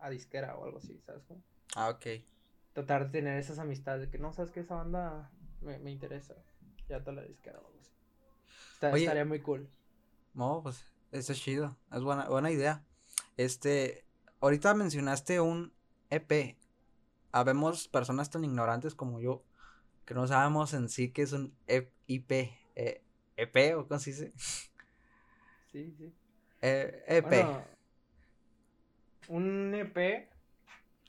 [0.00, 1.24] a disquera o algo así, ¿sabes?
[1.24, 1.42] Como
[1.74, 2.06] Ah, ok.
[2.72, 5.30] tratar de tener esas amistades de que, no, ¿sabes que Esa banda
[5.60, 6.34] me, me interesa,
[6.88, 7.92] ya te la disquera o algo así.
[9.02, 9.68] estaría muy cool.
[10.34, 11.76] No, pues, eso es chido.
[11.92, 12.84] Es buena, buena idea.
[13.36, 14.04] Este,
[14.40, 15.72] ahorita mencionaste un
[16.10, 16.56] EP.
[17.32, 19.42] Habemos personas tan ignorantes como yo
[20.04, 21.54] que no sabemos en sí qué es un
[22.06, 22.50] IP.
[23.36, 24.32] EP e o cómo se dice.
[25.70, 26.12] Sí, sí.
[26.60, 27.32] EP.
[27.32, 27.46] E
[29.28, 30.28] un EP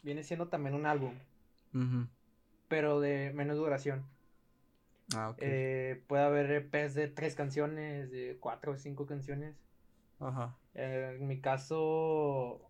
[0.04, 1.14] viene siendo también un álbum.
[2.68, 4.06] Pero de menos duración.
[5.16, 5.38] Ah, ok.
[5.42, 9.56] Eh, puede haber EPs de tres canciones, de cuatro o cinco canciones.
[10.20, 10.56] Ajá.
[10.76, 12.69] Eh, en mi caso,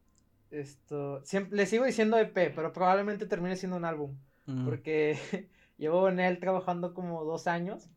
[0.52, 4.18] esto, siempre, le sigo diciendo EP, pero probablemente termine siendo un álbum.
[4.66, 5.18] Porque
[5.78, 7.90] llevo en él trabajando como dos años.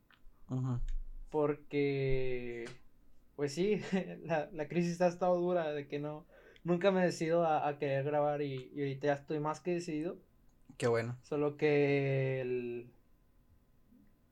[1.30, 2.68] Porque,
[3.36, 3.80] pues sí,
[4.24, 6.26] la, la, crisis ha estado dura de que no,
[6.62, 10.18] nunca me decido a, a querer grabar y, y, ahorita ya estoy más que decidido.
[10.76, 11.16] Qué bueno.
[11.22, 12.90] Solo que el,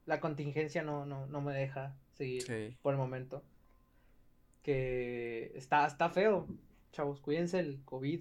[0.05, 3.43] la contingencia no, no, no me deja seguir por el momento.
[4.63, 6.47] Que está, está feo
[6.93, 8.21] chavos, cuídense el COVID.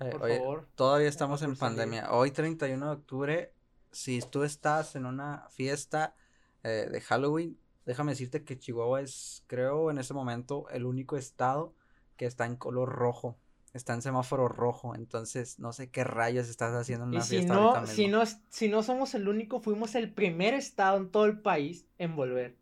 [0.00, 0.68] Eh, por favor.
[0.74, 2.12] Todavía estamos en pandemia.
[2.12, 3.52] Hoy, 31 de octubre,
[3.90, 6.14] si tú estás en una fiesta
[6.62, 11.74] eh, de Halloween, déjame decirte que Chihuahua es, creo, en ese momento, el único estado
[12.16, 13.38] que está en color rojo.
[13.72, 17.54] Está en semáforo rojo, entonces no sé qué rayos estás haciendo en una si fiesta.
[17.54, 21.40] No, si, no, si no somos el único, fuimos el primer estado en todo el
[21.40, 22.56] país en volver.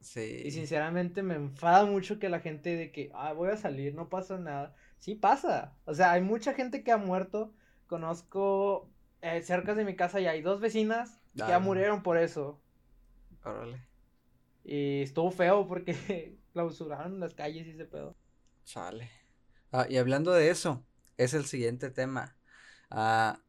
[0.00, 0.42] Sí.
[0.44, 4.08] Y sinceramente me enfada mucho que la gente de que, ah, voy a salir, no
[4.08, 4.74] pasa nada.
[4.98, 5.76] Sí pasa.
[5.84, 7.52] O sea, hay mucha gente que ha muerto.
[7.86, 8.88] Conozco
[9.20, 12.60] eh, cerca de mi casa y hay dos vecinas que ya murieron por eso.
[13.44, 13.82] Órale.
[14.64, 18.16] Y estuvo feo porque clausuraron las calles y ese pedo.
[18.64, 19.10] Chale.
[19.72, 20.84] Ah, y hablando de eso,
[21.18, 22.36] es el siguiente tema.
[22.90, 23.40] Ah,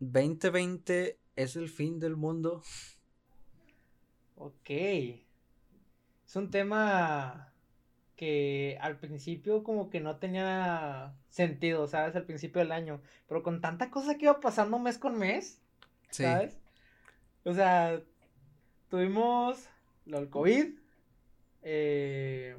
[0.00, 2.62] 2020 es el fin del mundo.
[4.36, 4.70] Ok
[6.30, 7.52] es un tema
[8.14, 12.14] que al principio como que no tenía sentido, ¿sabes?
[12.14, 13.02] Al principio del año.
[13.26, 15.60] Pero con tanta cosa que iba pasando mes con mes,
[16.10, 16.56] ¿sabes?
[17.44, 18.00] O sea,
[18.88, 19.68] tuvimos
[20.06, 20.66] lo del COVID.
[21.62, 22.56] Eh,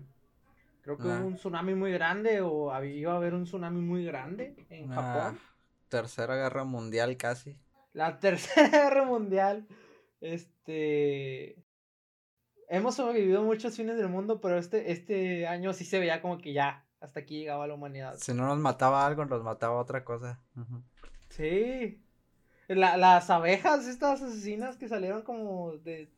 [0.82, 4.54] creo que hubo un tsunami muy grande o iba a haber un tsunami muy grande
[4.70, 5.40] en Japón.
[5.88, 7.58] Tercera guerra mundial casi.
[7.94, 9.66] La tercera guerra mundial.
[10.20, 11.61] Este
[12.72, 16.54] hemos sobrevivido muchos fines del mundo, pero este, este año sí se veía como que
[16.54, 18.16] ya, hasta aquí llegaba la humanidad.
[18.18, 20.40] Si no nos mataba algo, nos mataba otra cosa.
[21.30, 22.02] Sí.
[22.70, 26.10] las abejas, estas asesinas que salieron como de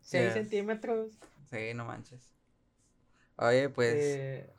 [0.00, 1.12] 6 centímetros.
[1.50, 2.34] Sí, no manches.
[3.36, 3.94] Oye, pues.
[3.94, 4.50] Eh,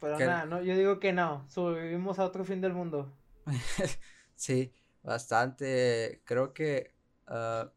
[0.00, 3.12] pero nada, no, yo digo que no, sobrevivimos a otro fin del mundo.
[4.34, 4.72] sí,
[5.02, 6.22] bastante.
[6.24, 6.94] Creo que
[7.28, 7.68] uh,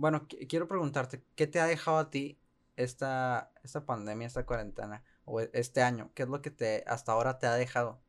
[0.00, 2.38] bueno, quiero preguntarte, ¿qué te ha dejado a ti
[2.76, 6.10] esta, esta pandemia, esta cuarentena, o e, este año?
[6.14, 8.00] ¿Qué es lo que te hasta ahora te ha dejado?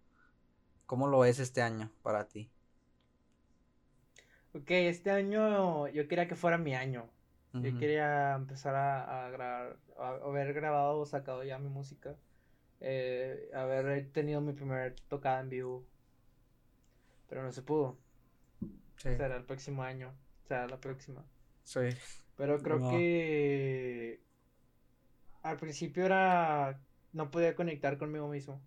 [0.85, 2.49] ¿Cómo lo es este año para ti?
[4.53, 7.09] Ok, este año yo quería que fuera mi año.
[7.53, 12.15] Yo quería empezar a, grabar, a haber grabado o sacado ya mi música.
[12.79, 15.85] Eh, haber tenido mi primer tocada en vivo.
[17.27, 17.97] Pero no se pudo.
[18.95, 20.13] Será el próximo año.
[20.47, 21.25] Sea, la próxima.
[21.71, 21.97] Sí.
[22.35, 24.19] Pero creo que
[25.41, 26.79] al principio era
[27.13, 28.61] no podía conectar conmigo mismo.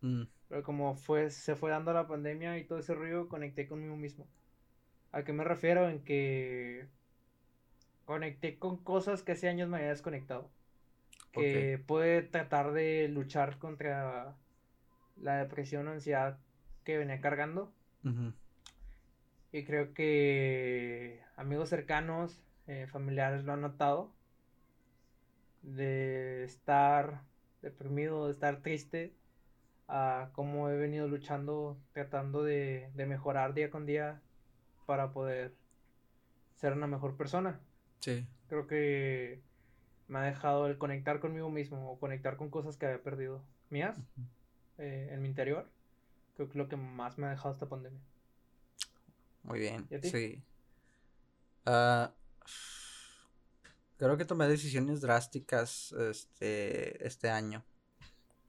[0.00, 0.22] Mm.
[0.48, 4.26] Pero como fue se fue dando la pandemia y todo ese ruido, conecté conmigo mismo.
[5.12, 5.88] ¿A qué me refiero?
[5.88, 6.88] En que
[8.04, 10.50] conecté con cosas que hace años me había desconectado.
[11.30, 14.34] Que puede tratar de luchar contra
[15.16, 16.38] la depresión o ansiedad
[16.84, 17.72] que venía cargando.
[19.52, 24.12] Y creo que amigos cercanos, eh, familiares lo han notado.
[25.62, 27.22] De estar
[27.62, 29.12] deprimido, de estar triste,
[29.88, 34.20] a cómo he venido luchando, tratando de, mejorar día con día
[34.86, 35.54] para poder
[36.56, 37.60] ser una mejor persona.
[38.00, 38.26] Sí.
[38.48, 39.40] Creo que
[40.06, 43.98] me ha dejado el conectar conmigo mismo o conectar con cosas que había perdido mías
[44.76, 45.68] eh, en mi interior.
[46.36, 48.00] Creo que es lo que más me ha dejado esta pandemia.
[49.42, 49.88] Muy bien.
[50.02, 50.42] Sí.
[51.66, 52.08] Uh,
[53.96, 57.64] creo que tomé decisiones drásticas este, este año.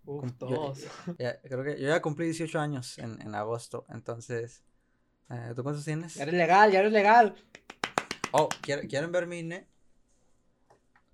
[0.06, 0.80] Uf, todos.
[1.18, 4.64] creo que yo ya cumplí 18 años en, en agosto, entonces...
[5.30, 6.16] Eh, ¿Tú cuántos tienes?
[6.16, 7.36] Ya eres legal, ya eres legal.
[8.32, 9.68] Oh, ¿quieren, ver mi INE?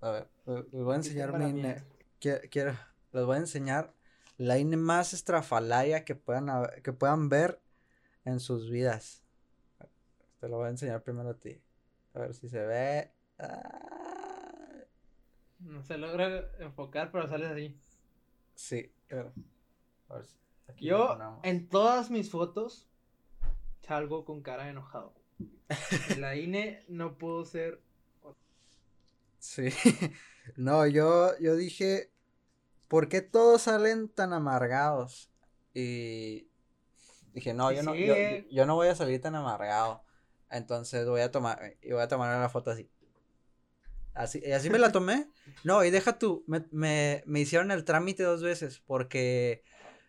[0.00, 1.82] A ver, les voy a enseñar mi INE.
[2.18, 2.76] Quiero,
[3.12, 3.92] les voy a enseñar
[4.38, 6.48] la INE más estrafalaria que puedan,
[6.82, 7.60] que puedan ver
[8.24, 9.22] en sus vidas.
[10.40, 11.60] Te lo voy a enseñar primero a ti.
[12.16, 13.12] A ver si se ve.
[13.38, 14.84] Ah,
[15.58, 17.78] No se logra enfocar, pero sales así.
[18.54, 18.90] Sí.
[19.10, 19.16] A
[20.14, 20.24] ver,
[20.78, 22.88] Yo, en todas mis fotos,
[23.82, 25.14] salgo con cara de enojado.
[26.08, 27.82] En la INE no puedo ser.
[29.38, 29.68] Sí.
[30.54, 32.12] No, yo, yo dije,
[32.86, 35.28] ¿por qué todos salen tan amargados?
[35.74, 36.46] Y
[37.32, 40.04] dije, no, yo no, yo, no voy a salir tan amargado.
[40.56, 42.90] Entonces voy a tomar, y voy a tomar una foto así.
[44.14, 45.28] Así, y así me la tomé.
[45.62, 49.62] No, y deja tú, me, me, me hicieron el trámite dos veces porque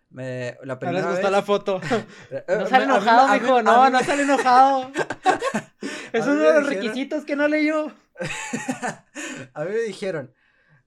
[0.10, 1.82] me, la primera no les gustó la foto.
[2.32, 3.62] Eh, no sale enojado, mijo.
[3.62, 4.92] No, no sale enojado.
[6.14, 7.88] es uno de los requisitos que no leyó.
[9.54, 10.34] a mí me dijeron.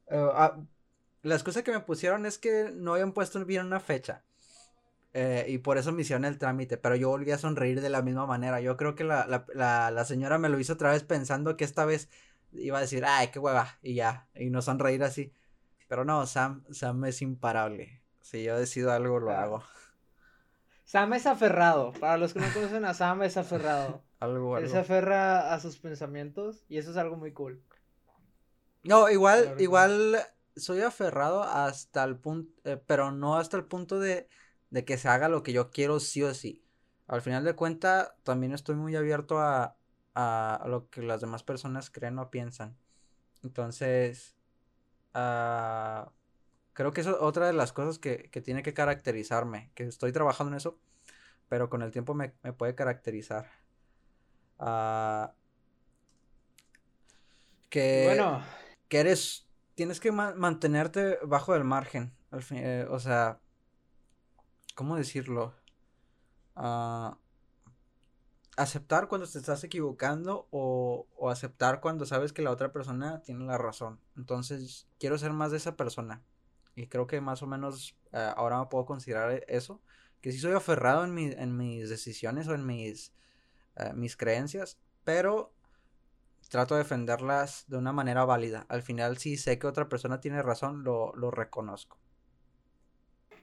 [0.07, 0.65] Uh,
[1.23, 4.25] la excusa que me pusieron es que no habían puesto bien una fecha.
[5.13, 6.77] Eh, y por eso me hicieron el trámite.
[6.77, 8.61] Pero yo volví a sonreír de la misma manera.
[8.61, 11.65] Yo creo que la, la, la, la señora me lo hizo otra vez pensando que
[11.65, 12.09] esta vez
[12.53, 13.79] iba a decir, ay, qué hueva.
[13.83, 14.29] Y ya.
[14.35, 15.33] Y no sonreír así.
[15.89, 18.03] Pero no, Sam, Sam es imparable.
[18.21, 19.65] Si yo decido algo, lo hago.
[20.85, 21.93] Sam es aferrado.
[21.93, 24.03] Para los que no conocen a Sam, es aferrado.
[24.21, 27.63] algo, Él se aferra a sus pensamientos y eso es algo muy cool.
[28.83, 30.19] No, igual, igual
[30.57, 34.29] soy aferrado hasta el punto, eh, pero no hasta el punto de,
[34.71, 36.65] de que se haga lo que yo quiero sí o sí.
[37.07, 39.77] Al final de cuentas, también estoy muy abierto a,
[40.15, 42.77] a, lo que las demás personas creen o piensan.
[43.43, 44.37] Entonces,
[45.15, 46.09] uh,
[46.81, 50.53] Creo que eso es otra de las cosas que, tiene que caracterizarme, que estoy trabajando
[50.53, 50.79] en eso,
[51.49, 53.51] pero con el tiempo me, puede caracterizar.
[54.59, 55.35] Ah,
[57.69, 58.43] que, bueno.
[58.89, 63.41] que eres, tienes que mantenerte bajo el margen, al fin, eh, o sea,
[64.81, 65.53] ¿cómo decirlo?
[66.57, 67.15] Uh,
[68.57, 73.59] aceptar cuando te estás equivocando o, aceptar cuando sabes que la otra persona tiene la
[73.59, 74.01] razón.
[74.17, 76.23] Entonces, quiero ser más de esa persona.
[76.77, 79.83] Y creo que más o menos eh, ahora me puedo considerar e-, eso.
[80.23, 83.13] Que sí soy aferrado en, mis decisiones o en mis,
[83.77, 85.53] eh, mis creencias, pero
[86.49, 88.65] trato de defenderlas de una manera válida.
[88.71, 91.99] Al final, si sé que otra persona tiene razón, lo reconozco.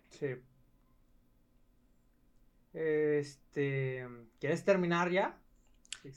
[0.10, 0.38] Sí.
[2.78, 4.08] Este,
[4.40, 5.36] ¿quieres terminar ya?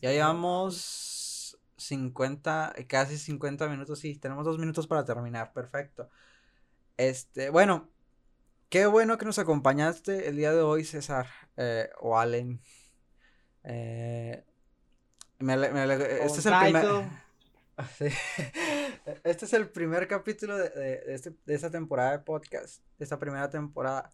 [0.03, 6.11] Ya llevamos 50, casi 50 minutos, sí, tenemos dos minutos para terminar, perfecto.
[6.99, 7.89] Este, bueno,
[8.69, 12.61] qué bueno que nos acompañaste el día de hoy, César eh, o Allen.
[13.65, 14.45] Eh,
[15.39, 16.87] este es el primer.
[19.25, 23.49] Este es el primer capítulo de, este, de, esta temporada de podcast, de esta primera
[23.49, 24.13] temporada.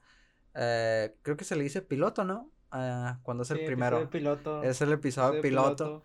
[0.57, 2.51] Eh, creo que se le dice piloto, ¿no?
[2.71, 4.09] Ah, cuando es el primero.
[4.11, 4.63] Piloto.
[4.63, 6.05] Es el episodio piloto.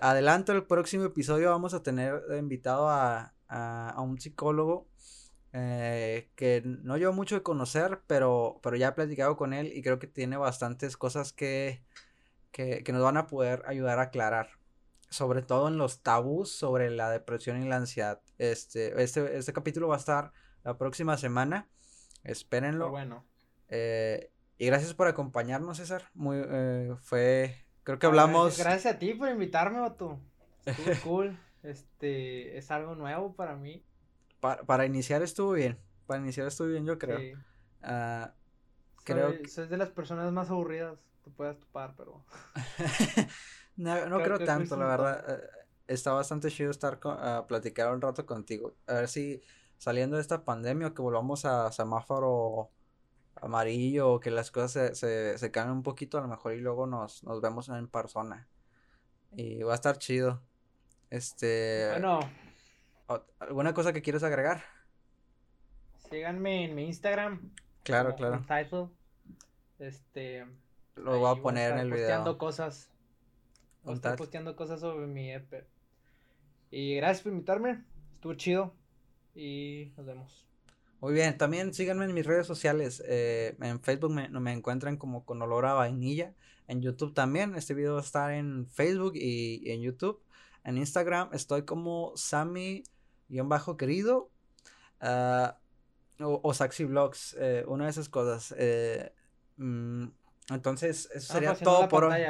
[0.00, 4.88] adelante, el próximo episodio vamos a tener invitado a, a un psicólogo
[5.54, 9.82] eh, que no llevo mucho de conocer, pero, pero ya he platicado con él y
[9.82, 11.82] creo que tiene bastantes cosas que,
[12.52, 14.50] que, nos van a poder ayudar a aclarar.
[15.10, 18.20] Sobre todo en los tabús sobre la depresión y la ansiedad.
[18.36, 20.32] Este, este, este capítulo va a estar
[20.64, 21.66] la próxima semana.
[22.24, 22.90] Espérenlo.
[22.90, 23.24] bueno.
[23.68, 26.10] Eh, y gracias por acompañarnos, César.
[26.14, 28.58] Muy, eh, fue, creo que hablamos.
[28.58, 30.20] Gracias, a ti por invitarme, Otto.
[30.64, 31.38] Estuvo cool.
[31.62, 33.84] Este, es algo nuevo para mí
[34.40, 35.78] para, iniciar estuvo bien.
[36.06, 37.18] Para iniciar estuvo bien, yo creo.
[37.18, 37.32] Sí.
[37.82, 38.28] Uh,
[39.04, 40.98] creo soy, de las personas más aburridas.
[41.24, 42.24] Te puedes topar, pero.
[43.76, 45.24] no, no creo, tanto, la verdad.
[45.28, 45.48] Eh,
[45.88, 48.76] está bastante chido estar a platicar un rato contigo.
[48.86, 49.42] A ver si
[49.78, 52.70] saliendo de esta pandemia que volvamos a semáforo
[53.36, 56.60] amarillo o que las cosas se, se, se cambien un poquito a lo mejor y
[56.60, 58.48] luego nos, nos vemos en persona.
[59.32, 60.42] Y va a estar chido.
[61.10, 61.88] Este.
[61.90, 62.20] Bueno,
[63.38, 64.62] ¿Alguna cosa que quieras agregar?
[66.10, 67.52] Síganme en mi Instagram.
[67.82, 68.44] Claro, claro.
[68.46, 68.88] Title.
[69.78, 70.46] Este.
[70.96, 72.00] Lo voy a poner en el video.
[72.00, 72.90] Posteando cosas.
[73.86, 75.66] Estoy posteando cosas sobre mi EP.
[76.70, 77.84] Y gracias por invitarme.
[78.14, 78.74] Estuvo chido.
[79.38, 80.44] Y nos vemos.
[81.00, 83.00] Muy bien, también síganme en mis redes sociales.
[83.06, 86.34] Eh, en Facebook me, me, encuentran como con olor a vainilla.
[86.66, 87.54] En YouTube también.
[87.54, 90.20] Este video va a estar en Facebook y, y en YouTube.
[90.64, 92.82] En Instagram estoy como Sammy
[93.28, 94.30] guion bajo querido.
[95.00, 95.56] Ah,
[96.20, 98.52] o, o, Saxi Vlogs, eh, una de esas cosas.
[98.58, 99.12] Eh,
[99.56, 100.06] mm,
[100.50, 102.20] entonces, eso sería todo por hoy.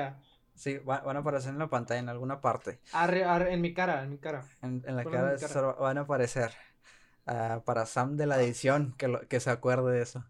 [0.54, 2.80] Sí, van a aparecer en la pantalla en alguna parte.
[2.92, 4.44] en mi cara, en mi cara.
[4.60, 5.36] En, la cara,
[5.78, 6.50] van a aparecer.
[7.30, 10.24] Ah, para Sam de la edición, que, que se acuerde de eso.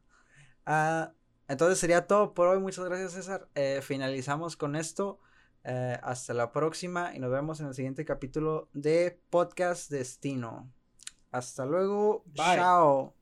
[0.66, 1.12] Ah,
[1.46, 2.58] entonces sería todo por hoy.
[2.58, 3.48] Muchas gracias, César.
[3.54, 5.20] Eh, finalizamos con esto.
[5.62, 10.72] Eh, hasta la próxima y nos vemos en el siguiente capítulo de Podcast Destino.
[11.30, 12.24] Hasta luego.
[12.34, 13.17] Chao.